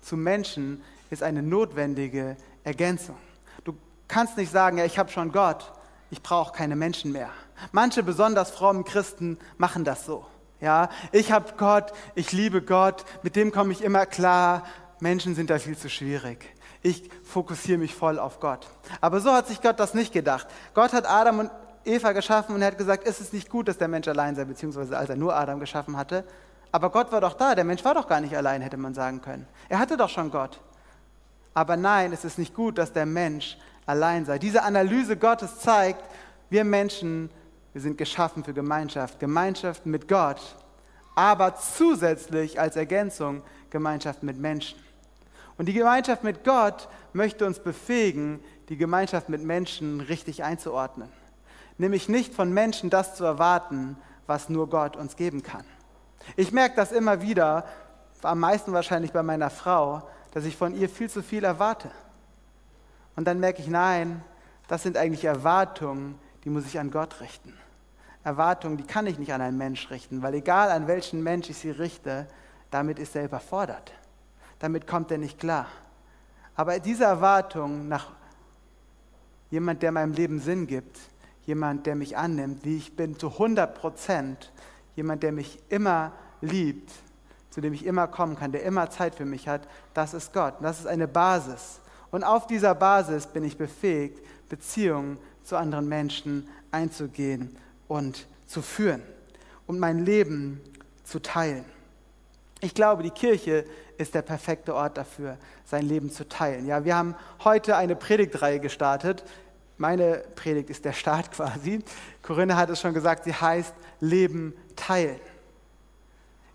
zu 0.00 0.16
Menschen 0.16 0.82
ist 1.10 1.22
eine 1.22 1.42
notwendige 1.42 2.36
Ergänzung. 2.64 3.16
Du 3.64 3.74
kannst 4.08 4.36
nicht 4.36 4.52
sagen, 4.52 4.78
ja, 4.78 4.84
ich 4.84 4.98
habe 4.98 5.10
schon 5.10 5.32
Gott, 5.32 5.72
ich 6.10 6.22
brauche 6.22 6.52
keine 6.52 6.76
Menschen 6.76 7.12
mehr. 7.12 7.30
Manche 7.72 8.02
besonders 8.02 8.50
frommen 8.50 8.84
Christen 8.84 9.38
machen 9.56 9.84
das 9.84 10.04
so. 10.04 10.26
Ja, 10.60 10.88
ich 11.12 11.32
habe 11.32 11.54
Gott, 11.56 11.92
ich 12.14 12.32
liebe 12.32 12.62
Gott, 12.62 13.04
mit 13.22 13.36
dem 13.36 13.52
komme 13.52 13.72
ich 13.72 13.82
immer 13.82 14.06
klar. 14.06 14.64
Menschen 15.00 15.34
sind 15.34 15.50
da 15.50 15.58
viel 15.58 15.76
zu 15.76 15.90
schwierig. 15.90 16.54
Ich 16.82 17.10
fokussiere 17.22 17.78
mich 17.78 17.94
voll 17.94 18.18
auf 18.18 18.40
Gott. 18.40 18.66
Aber 19.00 19.20
so 19.20 19.32
hat 19.32 19.48
sich 19.48 19.60
Gott 19.60 19.80
das 19.80 19.94
nicht 19.94 20.12
gedacht. 20.12 20.46
Gott 20.74 20.92
hat 20.92 21.08
Adam 21.08 21.40
und 21.40 21.50
Eva 21.84 22.12
geschaffen 22.12 22.54
und 22.54 22.62
er 22.62 22.68
hat 22.68 22.78
gesagt, 22.78 23.06
ist 23.06 23.20
es 23.20 23.32
nicht 23.32 23.50
gut, 23.50 23.68
dass 23.68 23.78
der 23.78 23.88
Mensch 23.88 24.08
allein 24.08 24.34
sei, 24.34 24.44
beziehungsweise 24.44 24.96
als 24.96 25.10
er 25.10 25.16
nur 25.16 25.34
Adam 25.34 25.60
geschaffen 25.60 25.96
hatte. 25.96 26.24
Aber 26.72 26.90
Gott 26.90 27.12
war 27.12 27.20
doch 27.20 27.34
da, 27.34 27.54
der 27.54 27.64
Mensch 27.64 27.84
war 27.84 27.94
doch 27.94 28.08
gar 28.08 28.20
nicht 28.20 28.36
allein, 28.36 28.60
hätte 28.60 28.76
man 28.76 28.94
sagen 28.94 29.20
können. 29.20 29.46
Er 29.68 29.78
hatte 29.78 29.96
doch 29.96 30.08
schon 30.08 30.30
Gott. 30.30 30.60
Aber 31.54 31.76
nein, 31.76 32.12
es 32.12 32.24
ist 32.24 32.38
nicht 32.38 32.54
gut, 32.54 32.78
dass 32.78 32.92
der 32.92 33.06
Mensch 33.06 33.56
allein 33.86 34.24
sei. 34.24 34.38
Diese 34.38 34.62
Analyse 34.62 35.16
Gottes 35.16 35.60
zeigt, 35.60 36.02
wir 36.50 36.64
Menschen, 36.64 37.30
wir 37.72 37.80
sind 37.80 37.96
geschaffen 37.96 38.44
für 38.44 38.54
Gemeinschaft, 38.54 39.20
Gemeinschaft 39.20 39.86
mit 39.86 40.08
Gott, 40.08 40.40
aber 41.14 41.54
zusätzlich 41.54 42.60
als 42.60 42.76
Ergänzung 42.76 43.42
Gemeinschaft 43.70 44.22
mit 44.22 44.38
Menschen. 44.38 44.78
Und 45.56 45.66
die 45.66 45.72
Gemeinschaft 45.72 46.24
mit 46.24 46.44
Gott 46.44 46.88
möchte 47.12 47.46
uns 47.46 47.60
befähigen, 47.60 48.40
die 48.68 48.76
Gemeinschaft 48.76 49.28
mit 49.28 49.42
Menschen 49.42 50.00
richtig 50.00 50.42
einzuordnen. 50.42 51.08
Nämlich 51.78 52.08
nicht 52.08 52.34
von 52.34 52.52
Menschen 52.52 52.90
das 52.90 53.14
zu 53.14 53.24
erwarten, 53.24 53.96
was 54.26 54.48
nur 54.48 54.68
Gott 54.70 54.96
uns 54.96 55.16
geben 55.16 55.42
kann. 55.42 55.64
Ich 56.36 56.52
merke 56.52 56.76
das 56.76 56.92
immer 56.92 57.20
wieder, 57.20 57.66
am 58.22 58.40
meisten 58.40 58.72
wahrscheinlich 58.72 59.12
bei 59.12 59.22
meiner 59.22 59.50
Frau, 59.50 60.08
dass 60.32 60.44
ich 60.44 60.56
von 60.56 60.74
ihr 60.74 60.88
viel 60.88 61.10
zu 61.10 61.22
viel 61.22 61.44
erwarte. 61.44 61.90
Und 63.16 63.26
dann 63.26 63.38
merke 63.40 63.60
ich, 63.60 63.68
nein, 63.68 64.22
das 64.66 64.82
sind 64.82 64.96
eigentlich 64.96 65.24
Erwartungen, 65.24 66.18
die 66.44 66.50
muss 66.50 66.66
ich 66.66 66.78
an 66.78 66.90
Gott 66.90 67.20
richten. 67.20 67.54
Erwartungen, 68.24 68.78
die 68.78 68.84
kann 68.84 69.06
ich 69.06 69.18
nicht 69.18 69.32
an 69.34 69.42
einen 69.42 69.58
Mensch 69.58 69.90
richten, 69.90 70.22
weil 70.22 70.34
egal 70.34 70.70
an 70.70 70.86
welchen 70.86 71.22
Mensch 71.22 71.50
ich 71.50 71.58
sie 71.58 71.70
richte, 71.70 72.26
damit 72.70 72.98
ist 72.98 73.14
er 73.14 73.24
überfordert. 73.24 73.92
Damit 74.58 74.86
kommt 74.86 75.10
er 75.10 75.18
nicht 75.18 75.38
klar. 75.38 75.66
Aber 76.56 76.78
diese 76.78 77.04
Erwartung 77.04 77.88
nach 77.88 78.12
jemand, 79.50 79.82
der 79.82 79.92
meinem 79.92 80.12
Leben 80.12 80.40
Sinn 80.40 80.66
gibt, 80.66 80.98
jemand, 81.46 81.86
der 81.86 81.94
mich 81.94 82.16
annimmt, 82.16 82.64
wie 82.64 82.76
ich 82.76 82.96
bin, 82.96 83.18
zu 83.18 83.28
100 83.28 83.74
Prozent, 83.74 84.52
jemand, 84.96 85.22
der 85.22 85.32
mich 85.32 85.58
immer 85.68 86.12
liebt, 86.40 86.90
zu 87.50 87.60
dem 87.60 87.72
ich 87.72 87.86
immer 87.86 88.08
kommen 88.08 88.36
kann, 88.36 88.52
der 88.52 88.64
immer 88.64 88.90
Zeit 88.90 89.14
für 89.14 89.24
mich 89.24 89.48
hat, 89.48 89.68
das 89.94 90.14
ist 90.14 90.32
Gott. 90.32 90.54
Das 90.60 90.80
ist 90.80 90.86
eine 90.86 91.06
Basis. 91.06 91.80
Und 92.10 92.24
auf 92.24 92.46
dieser 92.46 92.74
Basis 92.74 93.26
bin 93.26 93.44
ich 93.44 93.56
befähigt, 93.56 94.20
Beziehungen 94.48 95.18
zu 95.42 95.56
anderen 95.56 95.88
Menschen 95.88 96.48
einzugehen 96.70 97.56
und 97.88 98.26
zu 98.46 98.62
führen 98.62 99.02
und 99.66 99.78
mein 99.78 100.04
Leben 100.04 100.60
zu 101.04 101.20
teilen. 101.20 101.64
Ich 102.60 102.74
glaube, 102.74 103.02
die 103.02 103.10
Kirche 103.10 103.64
ist 103.98 104.14
der 104.14 104.22
perfekte 104.22 104.74
Ort 104.74 104.96
dafür, 104.96 105.36
sein 105.64 105.86
Leben 105.86 106.10
zu 106.10 106.28
teilen. 106.28 106.66
Ja, 106.66 106.84
wir 106.84 106.96
haben 106.96 107.14
heute 107.44 107.76
eine 107.76 107.94
Predigtreihe 107.94 108.58
gestartet. 108.58 109.24
Meine 109.76 110.18
Predigt 110.36 110.70
ist 110.70 110.84
der 110.84 110.92
Start 110.92 111.32
quasi. 111.32 111.82
Corinne 112.22 112.56
hat 112.56 112.70
es 112.70 112.80
schon 112.80 112.94
gesagt, 112.94 113.24
sie 113.24 113.34
heißt 113.34 113.74
Leben 114.00 114.54
teilen. 114.76 115.20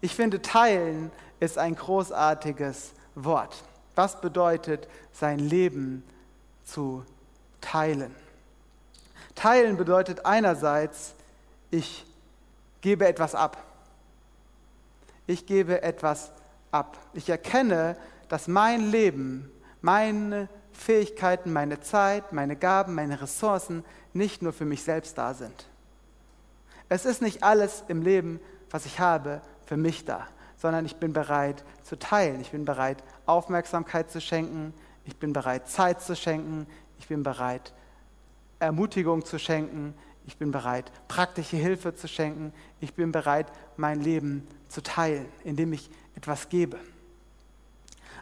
Ich 0.01 0.15
finde, 0.15 0.41
teilen 0.41 1.11
ist 1.39 1.57
ein 1.57 1.75
großartiges 1.75 2.93
Wort. 3.15 3.63
Was 3.95 4.21
bedeutet, 4.21 4.87
sein 5.11 5.39
Leben 5.39 6.03
zu 6.63 7.03
teilen? 7.59 8.15
Teilen 9.35 9.75
bedeutet 9.75 10.25
einerseits, 10.25 11.13
ich 11.71 12.05
gebe 12.81 13.07
etwas 13.07 13.35
ab. 13.35 13.61
Ich 15.27 15.45
gebe 15.45 15.81
etwas 15.81 16.31
ab. 16.71 16.97
Ich 17.13 17.29
erkenne, 17.29 17.97
dass 18.29 18.47
mein 18.47 18.89
Leben, 18.89 19.51
meine 19.81 20.47
Fähigkeiten, 20.79 21.51
meine 21.51 21.81
Zeit, 21.81 22.31
meine 22.31 22.55
Gaben, 22.55 22.95
meine 22.95 23.21
Ressourcen 23.21 23.83
nicht 24.13 24.41
nur 24.41 24.53
für 24.53 24.65
mich 24.65 24.83
selbst 24.83 25.17
da 25.17 25.33
sind. 25.33 25.67
Es 26.87 27.05
ist 27.05 27.21
nicht 27.21 27.43
alles 27.43 27.83
im 27.87 28.01
Leben, 28.01 28.39
was 28.71 28.85
ich 28.85 28.99
habe, 28.99 29.41
für 29.65 29.77
mich 29.77 30.05
da, 30.05 30.27
sondern 30.57 30.85
ich 30.85 30.95
bin 30.95 31.13
bereit 31.13 31.63
zu 31.83 31.99
teilen. 31.99 32.41
Ich 32.41 32.51
bin 32.51 32.65
bereit, 32.65 33.03
Aufmerksamkeit 33.25 34.09
zu 34.09 34.19
schenken. 34.19 34.73
Ich 35.05 35.17
bin 35.17 35.33
bereit, 35.33 35.69
Zeit 35.69 36.01
zu 36.01 36.15
schenken. 36.15 36.65
Ich 36.97 37.07
bin 37.07 37.23
bereit, 37.23 37.73
Ermutigung 38.59 39.25
zu 39.25 39.37
schenken. 39.37 39.93
Ich 40.25 40.37
bin 40.37 40.51
bereit, 40.51 40.91
praktische 41.07 41.57
Hilfe 41.57 41.93
zu 41.93 42.07
schenken. 42.07 42.53
Ich 42.79 42.93
bin 42.93 43.11
bereit, 43.11 43.47
mein 43.77 43.99
Leben 43.99 44.47
zu 44.69 44.81
teilen, 44.81 45.27
indem 45.43 45.73
ich 45.73 45.89
etwas 46.15 46.49
gebe. 46.49 46.79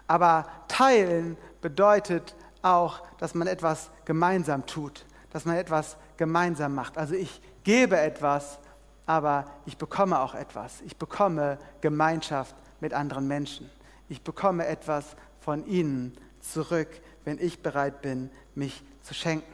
Aber 0.08 0.48
teilen 0.68 1.38
bedeutet 1.62 2.36
auch, 2.70 3.02
dass 3.18 3.34
man 3.34 3.48
etwas 3.48 3.90
gemeinsam 4.06 4.66
tut, 4.66 5.06
dass 5.32 5.46
man 5.46 5.56
etwas 5.56 5.98
gemeinsam 6.18 6.76
macht. 6.76 6.98
Also 6.98 7.16
ich 7.16 7.42
gebe 7.64 8.00
etwas, 8.00 8.60
aber 9.06 9.46
ich 9.66 9.78
bekomme 9.78 10.20
auch 10.20 10.36
etwas. 10.36 10.82
Ich 10.82 10.98
bekomme 10.98 11.58
Gemeinschaft 11.82 12.56
mit 12.80 12.94
anderen 12.94 13.28
Menschen. 13.28 13.70
Ich 14.10 14.22
bekomme 14.22 14.66
etwas 14.68 15.16
von 15.40 15.66
ihnen 15.66 16.16
zurück, 16.42 16.90
wenn 17.26 17.40
ich 17.40 17.62
bereit 17.62 18.02
bin, 18.02 18.30
mich 18.56 18.84
zu 19.04 19.14
schenken. 19.14 19.52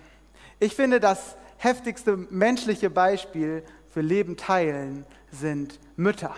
Ich 0.60 0.76
finde, 0.76 1.00
das 1.00 1.36
heftigste 1.58 2.18
menschliche 2.18 2.90
Beispiel 2.90 3.64
für 3.90 4.02
Leben 4.02 4.38
teilen 4.38 5.06
sind 5.32 5.80
Mütter. 5.96 6.36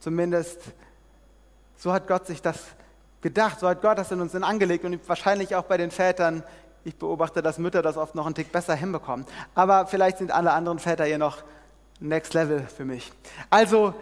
Zumindest 0.00 0.60
so 1.76 1.92
hat 1.92 2.06
Gott 2.08 2.26
sich 2.26 2.40
das 2.40 2.58
gedacht, 3.24 3.58
so 3.58 3.66
hat 3.66 3.80
Gott 3.80 3.96
das 3.96 4.12
in 4.12 4.20
uns 4.20 4.34
angelegt 4.34 4.84
und 4.84 5.08
wahrscheinlich 5.08 5.56
auch 5.56 5.64
bei 5.64 5.78
den 5.78 5.90
Vätern. 5.90 6.44
Ich 6.84 6.94
beobachte, 6.96 7.40
dass 7.40 7.56
Mütter 7.56 7.80
das 7.80 7.96
oft 7.96 8.14
noch 8.14 8.26
einen 8.26 8.34
Tick 8.34 8.52
besser 8.52 8.74
hinbekommen. 8.74 9.24
Aber 9.54 9.86
vielleicht 9.86 10.18
sind 10.18 10.30
alle 10.30 10.52
anderen 10.52 10.78
Väter 10.78 11.06
hier 11.06 11.16
noch 11.16 11.38
next 12.00 12.34
level 12.34 12.60
für 12.60 12.84
mich. 12.84 13.10
Also 13.48 13.94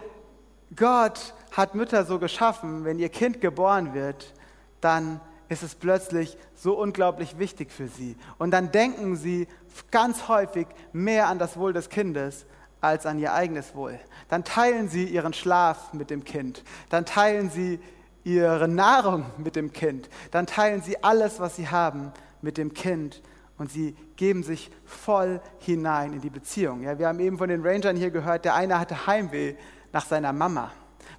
Gott 0.75 1.33
hat 1.51 1.73
Mütter 1.73 2.03
so 2.03 2.19
geschaffen, 2.19 2.83
wenn 2.83 2.99
ihr 2.99 3.07
Kind 3.07 3.39
geboren 3.39 3.93
wird, 3.93 4.33
dann 4.81 5.21
ist 5.47 5.63
es 5.63 5.75
plötzlich 5.75 6.37
so 6.53 6.77
unglaublich 6.77 7.39
wichtig 7.39 7.71
für 7.71 7.87
sie. 7.87 8.17
Und 8.39 8.51
dann 8.51 8.73
denken 8.73 9.15
sie 9.15 9.47
ganz 9.89 10.27
häufig 10.27 10.67
mehr 10.91 11.29
an 11.29 11.39
das 11.39 11.55
Wohl 11.55 11.71
des 11.71 11.87
Kindes 11.87 12.45
als 12.81 13.05
an 13.05 13.19
ihr 13.19 13.33
eigenes 13.33 13.73
Wohl. 13.73 13.97
Dann 14.27 14.43
teilen 14.43 14.89
sie 14.89 15.05
ihren 15.05 15.31
Schlaf 15.31 15.93
mit 15.93 16.09
dem 16.09 16.25
Kind. 16.25 16.65
Dann 16.89 17.05
teilen 17.05 17.49
sie 17.49 17.79
ihre 18.23 18.67
Nahrung 18.67 19.25
mit 19.37 19.55
dem 19.55 19.73
Kind. 19.73 20.09
Dann 20.31 20.45
teilen 20.45 20.81
sie 20.81 21.03
alles, 21.03 21.39
was 21.39 21.55
sie 21.55 21.67
haben, 21.67 22.11
mit 22.41 22.57
dem 22.57 22.73
Kind. 22.73 23.21
Und 23.57 23.71
sie 23.71 23.95
geben 24.15 24.43
sich 24.43 24.71
voll 24.85 25.41
hinein 25.59 26.13
in 26.13 26.21
die 26.21 26.29
Beziehung. 26.29 26.81
Ja, 26.81 26.97
wir 26.97 27.07
haben 27.07 27.19
eben 27.19 27.37
von 27.37 27.49
den 27.49 27.65
Rangern 27.65 27.95
hier 27.95 28.11
gehört, 28.11 28.45
der 28.45 28.55
eine 28.55 28.79
hatte 28.79 29.07
Heimweh 29.07 29.55
nach 29.91 30.05
seiner 30.05 30.33
Mama. 30.33 30.71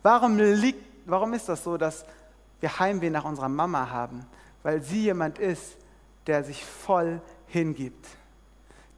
Warum, 0.03 0.39
liegt, 0.39 0.85
warum 1.07 1.33
ist 1.33 1.49
das 1.49 1.65
so, 1.65 1.77
dass 1.77 2.05
wir 2.61 2.79
Heimweh 2.79 3.11
nach 3.11 3.25
unserer 3.25 3.49
Mama 3.49 3.91
haben? 3.91 4.27
Weil 4.63 4.83
sie 4.83 5.03
jemand 5.03 5.39
ist, 5.39 5.77
der 6.27 6.43
sich 6.45 6.65
voll 6.65 7.21
hingibt, 7.47 8.07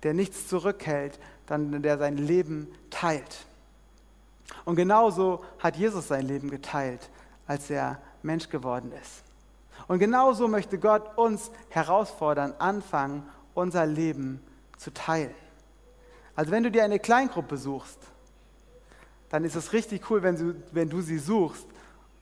der 0.02 0.14
nichts 0.14 0.48
zurückhält, 0.48 1.18
dann 1.46 1.82
der 1.82 1.98
sein 1.98 2.16
Leben 2.16 2.68
teilt. 2.90 3.46
Und 4.64 4.76
genauso 4.76 5.44
hat 5.58 5.76
Jesus 5.76 6.08
sein 6.08 6.26
Leben 6.26 6.50
geteilt, 6.50 7.10
als 7.46 7.70
er 7.70 7.98
Mensch 8.22 8.48
geworden 8.48 8.92
ist. 9.00 9.22
Und 9.88 9.98
genauso 9.98 10.48
möchte 10.48 10.78
Gott 10.78 11.16
uns 11.16 11.50
herausfordern, 11.68 12.54
anfangen, 12.58 13.22
unser 13.54 13.86
Leben 13.86 14.40
zu 14.78 14.92
teilen. 14.92 15.34
Also 16.34 16.50
wenn 16.50 16.62
du 16.62 16.70
dir 16.70 16.84
eine 16.84 16.98
Kleingruppe 16.98 17.56
suchst, 17.56 17.98
dann 19.30 19.44
ist 19.44 19.54
es 19.54 19.72
richtig 19.72 20.10
cool, 20.10 20.22
wenn 20.22 20.36
du, 20.36 20.54
wenn 20.72 20.88
du 20.88 21.00
sie 21.00 21.18
suchst, 21.18 21.66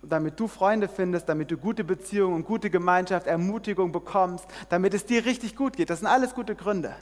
damit 0.02 0.38
du 0.38 0.48
Freunde 0.48 0.88
findest, 0.88 1.28
damit 1.28 1.50
du 1.50 1.56
gute 1.56 1.84
Beziehungen 1.84 2.34
und 2.34 2.44
gute 2.44 2.70
Gemeinschaft, 2.70 3.26
Ermutigung 3.26 3.92
bekommst, 3.92 4.46
damit 4.68 4.94
es 4.94 5.06
dir 5.06 5.24
richtig 5.24 5.56
gut 5.56 5.76
geht. 5.76 5.90
Das 5.90 6.00
sind 6.00 6.08
alles 6.08 6.34
gute 6.34 6.54
Gründe 6.54 6.94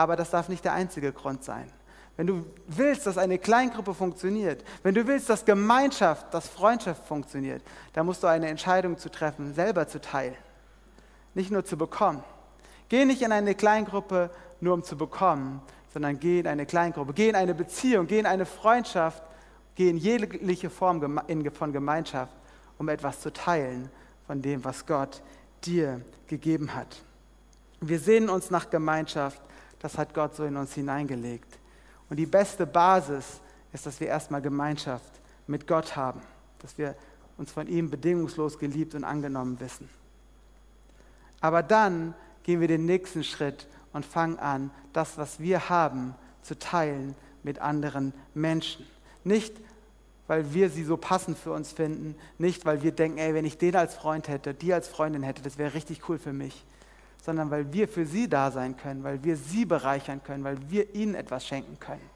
aber 0.00 0.16
das 0.16 0.30
darf 0.30 0.48
nicht 0.48 0.64
der 0.64 0.72
einzige 0.72 1.12
Grund 1.12 1.44
sein. 1.44 1.70
Wenn 2.20 2.26
du 2.26 2.44
willst, 2.66 3.06
dass 3.06 3.16
eine 3.16 3.38
Kleingruppe 3.38 3.94
funktioniert, 3.94 4.62
wenn 4.82 4.94
du 4.94 5.06
willst, 5.06 5.30
dass 5.30 5.42
Gemeinschaft, 5.42 6.34
dass 6.34 6.48
Freundschaft 6.48 7.06
funktioniert, 7.06 7.62
dann 7.94 8.04
musst 8.04 8.22
du 8.22 8.26
eine 8.26 8.46
Entscheidung 8.48 8.98
zu 8.98 9.10
treffen, 9.10 9.54
selber 9.54 9.88
zu 9.88 10.02
teilen, 10.02 10.36
nicht 11.32 11.50
nur 11.50 11.64
zu 11.64 11.78
bekommen. 11.78 12.22
Geh 12.90 13.06
nicht 13.06 13.22
in 13.22 13.32
eine 13.32 13.54
Kleingruppe 13.54 14.28
nur 14.60 14.74
um 14.74 14.82
zu 14.84 14.98
bekommen, 14.98 15.62
sondern 15.94 16.20
geh 16.20 16.40
in 16.40 16.46
eine 16.46 16.66
Kleingruppe, 16.66 17.14
geh 17.14 17.30
in 17.30 17.36
eine 17.36 17.54
Beziehung, 17.54 18.06
geh 18.06 18.18
in 18.18 18.26
eine 18.26 18.44
Freundschaft, 18.44 19.22
geh 19.74 19.88
in 19.88 19.96
jegliche 19.96 20.68
Form 20.68 21.00
von 21.54 21.72
Gemeinschaft, 21.72 22.34
um 22.76 22.90
etwas 22.90 23.20
zu 23.20 23.32
teilen 23.32 23.88
von 24.26 24.42
dem, 24.42 24.62
was 24.62 24.84
Gott 24.84 25.22
dir 25.64 26.02
gegeben 26.26 26.74
hat. 26.74 27.02
Wir 27.80 27.98
sehnen 27.98 28.28
uns 28.28 28.50
nach 28.50 28.68
Gemeinschaft 28.68 29.40
das 29.80 29.96
hat 29.96 30.14
Gott 30.14 30.36
so 30.36 30.44
in 30.44 30.56
uns 30.56 30.74
hineingelegt. 30.74 31.59
Und 32.10 32.16
die 32.16 32.26
beste 32.26 32.66
Basis 32.66 33.40
ist, 33.72 33.86
dass 33.86 34.00
wir 34.00 34.08
erstmal 34.08 34.42
Gemeinschaft 34.42 35.20
mit 35.46 35.66
Gott 35.66 35.96
haben, 35.96 36.20
dass 36.58 36.76
wir 36.76 36.94
uns 37.38 37.52
von 37.52 37.66
ihm 37.68 37.88
bedingungslos 37.88 38.58
geliebt 38.58 38.94
und 38.94 39.04
angenommen 39.04 39.58
wissen. 39.60 39.88
Aber 41.40 41.62
dann 41.62 42.14
gehen 42.42 42.60
wir 42.60 42.68
den 42.68 42.84
nächsten 42.84 43.24
Schritt 43.24 43.66
und 43.92 44.04
fangen 44.04 44.38
an, 44.38 44.70
das, 44.92 45.16
was 45.16 45.40
wir 45.40 45.68
haben, 45.70 46.14
zu 46.42 46.58
teilen 46.58 47.14
mit 47.42 47.60
anderen 47.60 48.12
Menschen. 48.34 48.86
Nicht, 49.24 49.54
weil 50.26 50.52
wir 50.52 50.70
sie 50.70 50.84
so 50.84 50.96
passend 50.96 51.38
für 51.38 51.52
uns 51.52 51.72
finden, 51.72 52.14
nicht, 52.38 52.64
weil 52.64 52.82
wir 52.82 52.92
denken, 52.92 53.18
ey, 53.18 53.34
wenn 53.34 53.44
ich 53.44 53.58
den 53.58 53.76
als 53.76 53.94
Freund 53.94 54.28
hätte, 54.28 54.54
die 54.54 54.72
als 54.72 54.88
Freundin 54.88 55.22
hätte, 55.22 55.42
das 55.42 55.58
wäre 55.58 55.74
richtig 55.74 56.08
cool 56.08 56.18
für 56.18 56.32
mich, 56.32 56.64
sondern 57.24 57.50
weil 57.50 57.72
wir 57.72 57.88
für 57.88 58.06
sie 58.06 58.28
da 58.28 58.50
sein 58.50 58.76
können, 58.76 59.04
weil 59.04 59.22
wir 59.22 59.36
sie 59.36 59.64
bereichern 59.64 60.22
können, 60.22 60.44
weil 60.44 60.58
wir 60.70 60.94
ihnen 60.94 61.14
etwas 61.14 61.46
schenken 61.46 61.78
können. 61.78 62.08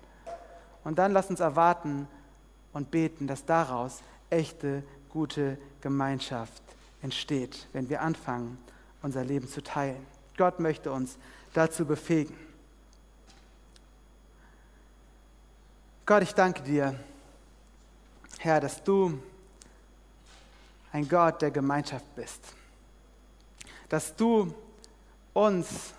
Und 0.82 0.98
dann 0.98 1.12
lass 1.12 1.30
uns 1.30 1.40
erwarten 1.40 2.08
und 2.72 2.90
beten, 2.90 3.26
dass 3.26 3.44
daraus 3.44 4.02
echte, 4.30 4.82
gute 5.08 5.58
Gemeinschaft 5.80 6.62
entsteht, 7.02 7.68
wenn 7.72 7.88
wir 7.88 8.02
anfangen, 8.02 8.58
unser 9.02 9.24
Leben 9.24 9.48
zu 9.48 9.62
teilen. 9.62 10.04
Gott 10.36 10.58
möchte 10.58 10.90
uns 10.90 11.16
dazu 11.52 11.84
befähigen. 11.84 12.36
Gott, 16.06 16.22
ich 16.22 16.34
danke 16.34 16.62
dir, 16.62 16.94
Herr, 18.38 18.60
dass 18.60 18.82
du 18.82 19.18
ein 20.92 21.08
Gott 21.08 21.40
der 21.40 21.50
Gemeinschaft 21.50 22.04
bist. 22.14 22.40
Dass 23.88 24.14
du 24.14 24.52
uns 25.34 25.92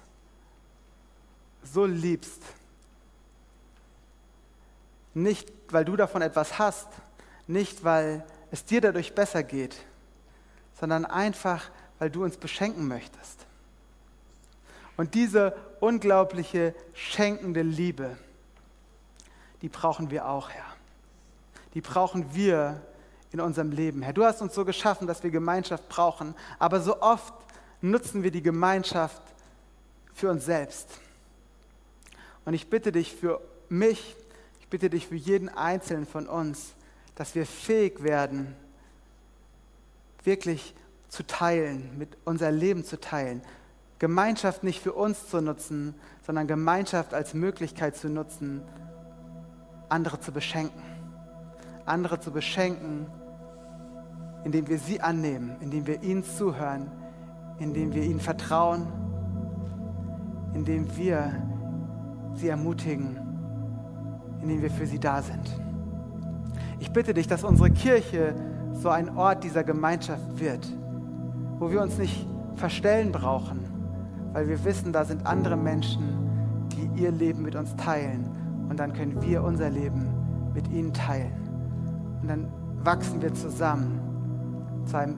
so 1.62 1.86
liebst. 1.86 2.42
Nicht, 5.14 5.52
weil 5.70 5.86
du 5.86 5.96
davon 5.96 6.22
etwas 6.22 6.58
hast, 6.58 6.88
nicht, 7.48 7.84
weil 7.84 8.26
es 8.52 8.66
dir 8.66 8.82
dadurch 8.82 9.14
besser 9.14 9.44
geht, 9.44 9.76
sondern 10.80 11.06
einfach, 11.06 11.70
weil 12.00 12.10
du 12.10 12.24
uns 12.24 12.38
beschenken 12.38 12.88
möchtest. 12.88 13.46
Und 14.98 15.14
diese 15.14 15.56
unglaubliche 15.80 16.74
schenkende 16.94 17.62
Liebe, 17.62 18.18
die 19.62 19.70
brauchen 19.70 20.10
wir 20.10 20.28
auch, 20.28 20.50
Herr. 20.50 20.66
Die 21.74 21.82
brauchen 21.82 22.34
wir 22.34 22.82
in 23.32 23.42
unserem 23.42 23.72
Leben, 23.72 24.02
Herr. 24.02 24.14
Du 24.14 24.24
hast 24.24 24.42
uns 24.42 24.56
so 24.56 24.64
geschaffen, 24.64 25.08
dass 25.08 25.24
wir 25.24 25.32
Gemeinschaft 25.32 25.90
brauchen, 25.90 26.34
aber 26.60 26.80
so 26.80 27.02
oft 27.02 27.34
nutzen 27.92 28.24
wir 28.24 28.32
die 28.32 28.42
Gemeinschaft 28.42 29.22
für 30.14 30.30
uns 30.30 30.46
selbst. 30.46 30.90
Und 32.46 32.54
ich 32.54 32.70
bitte 32.70 32.92
dich 32.92 33.16
für 33.16 33.42
mich, 33.70 34.16
ich 34.60 34.68
bitte 34.68 34.90
dich 34.90 35.08
für 35.08 35.16
jeden 35.16 35.50
Einzelnen 35.50 36.06
von 36.06 36.28
uns, 36.28 36.74
dass 37.16 37.36
wir 37.36 37.46
fähig 37.46 38.04
werden, 38.04 38.56
wirklich 40.24 40.74
zu 41.10 41.26
teilen, 41.26 41.98
mit 41.98 42.10
unser 42.26 42.52
Leben 42.52 42.84
zu 42.84 43.00
teilen, 43.00 43.42
Gemeinschaft 44.00 44.64
nicht 44.64 44.82
für 44.82 44.94
uns 44.94 45.30
zu 45.30 45.42
nutzen, 45.42 45.96
sondern 46.26 46.48
Gemeinschaft 46.48 47.14
als 47.14 47.34
Möglichkeit 47.34 47.96
zu 47.96 48.10
nutzen, 48.10 48.62
andere 49.88 50.20
zu 50.20 50.32
beschenken. 50.32 50.82
Andere 51.86 52.20
zu 52.20 52.32
beschenken, 52.32 53.08
indem 54.44 54.68
wir 54.68 54.80
sie 54.80 55.00
annehmen, 55.00 55.56
indem 55.62 55.86
wir 55.86 56.02
ihnen 56.04 56.24
zuhören, 56.24 56.92
indem 57.60 57.94
wir 57.94 58.04
ihnen 58.04 58.20
vertrauen, 58.20 58.88
indem 60.54 60.96
wir 60.98 61.32
sie 62.36 62.50
ermutigen, 62.50 63.18
indem 64.42 64.62
wir 64.62 64.72
für 64.72 64.86
sie 64.86 65.00
da 65.00 65.22
sind. 65.22 65.60
Ich 66.80 66.92
bitte 66.92 67.14
dich, 67.14 67.28
dass 67.28 67.44
unsere 67.44 67.72
Kirche 67.72 68.36
so 68.74 68.90
ein 68.90 69.16
Ort 69.18 69.44
dieser 69.44 69.64
Gemeinschaft 69.64 70.40
wird, 70.40 70.68
wo 71.60 71.72
wir 71.72 71.82
uns 71.82 71.98
nicht 71.98 72.28
verstellen 72.56 73.12
brauchen, 73.12 73.60
weil 74.34 74.48
wir 74.48 74.64
wissen, 74.66 74.92
da 74.92 75.06
sind 75.06 75.26
andere 75.26 75.56
Menschen, 75.56 76.04
die 76.72 77.02
ihr 77.02 77.12
Leben 77.12 77.42
mit 77.42 77.56
uns 77.56 77.76
teilen. 77.76 78.30
Und 78.70 78.80
dann 78.80 78.94
können 78.94 79.22
wir 79.22 79.44
unser 79.44 79.70
Leben 79.70 80.08
mit 80.54 80.68
ihnen 80.70 80.94
teilen. 80.94 81.32
Und 82.22 82.28
dann 82.28 82.48
wachsen 82.84 83.22
wir 83.22 83.34
zusammen 83.34 84.00
zu 84.86 84.98
einem 84.98 85.16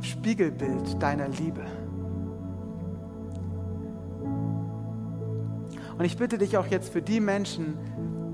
Spiegelbild 0.00 1.02
deiner 1.02 1.28
Liebe. 1.28 1.64
Und 5.98 6.04
ich 6.04 6.16
bitte 6.16 6.38
dich 6.38 6.56
auch 6.56 6.66
jetzt 6.66 6.92
für 6.92 7.02
die 7.02 7.20
Menschen, 7.20 7.76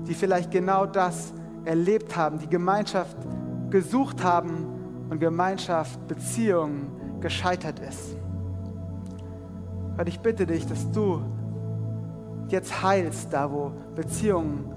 die 0.07 0.13
vielleicht 0.13 0.51
genau 0.51 0.85
das 0.85 1.33
erlebt 1.65 2.15
haben, 2.15 2.37
die 2.37 2.47
Gemeinschaft 2.47 3.17
gesucht 3.71 4.23
haben 4.23 4.67
und 5.09 5.19
Gemeinschaft, 5.19 6.07
Beziehung 6.07 7.19
gescheitert 7.21 7.79
ist. 7.79 8.15
Gott, 9.97 10.07
ich 10.07 10.19
bitte 10.19 10.45
dich, 10.45 10.67
dass 10.67 10.91
du 10.91 11.21
jetzt 12.49 12.83
heilst, 12.83 13.33
da 13.33 13.51
wo 13.51 13.71
Beziehung, 13.95 14.71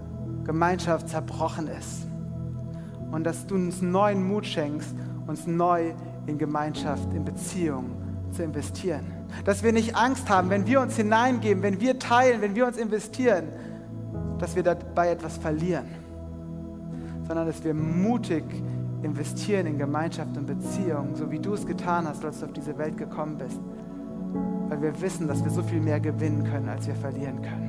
Gemeinschaft 0.44 1.08
zerbrochen 1.08 1.68
ist. 1.68 2.06
Und 3.10 3.24
dass 3.24 3.46
du 3.46 3.56
uns 3.56 3.82
neuen 3.82 4.26
Mut 4.26 4.46
schenkst, 4.46 4.94
uns 5.26 5.46
neu 5.46 5.92
in 6.28 6.38
Gemeinschaft, 6.38 7.12
in 7.14 7.24
Beziehung 7.24 7.90
zu 8.30 8.42
investieren. 8.42 9.06
Dass 9.44 9.62
wir 9.62 9.72
nicht 9.72 9.96
Angst 9.96 10.28
haben, 10.28 10.50
wenn 10.50 10.66
wir 10.66 10.80
uns 10.80 10.96
hineingeben, 10.96 11.62
wenn 11.62 11.80
wir 11.80 11.98
teilen, 11.98 12.40
wenn 12.40 12.54
wir 12.54 12.66
uns 12.66 12.76
investieren, 12.76 13.48
dass 14.38 14.54
wir 14.54 14.62
dabei 14.62 15.10
etwas 15.10 15.36
verlieren, 15.36 15.86
sondern 17.26 17.46
dass 17.46 17.62
wir 17.64 17.74
mutig 17.74 18.44
investieren 19.02 19.66
in 19.66 19.78
Gemeinschaft 19.78 20.36
und 20.36 20.46
Beziehung, 20.46 21.14
so 21.14 21.30
wie 21.30 21.38
du 21.38 21.54
es 21.54 21.66
getan 21.66 22.06
hast, 22.06 22.24
als 22.24 22.40
du 22.40 22.46
auf 22.46 22.52
diese 22.52 22.76
Welt 22.78 22.96
gekommen 22.96 23.38
bist 23.38 23.60
weil 24.68 24.82
wir 24.82 25.00
wissen, 25.00 25.26
dass 25.26 25.42
wir 25.42 25.50
so 25.50 25.62
viel 25.62 25.80
mehr 25.80 26.00
gewinnen 26.00 26.44
können, 26.44 26.68
als 26.68 26.86
wir 26.86 26.94
verlieren 26.94 27.40
können. 27.42 27.67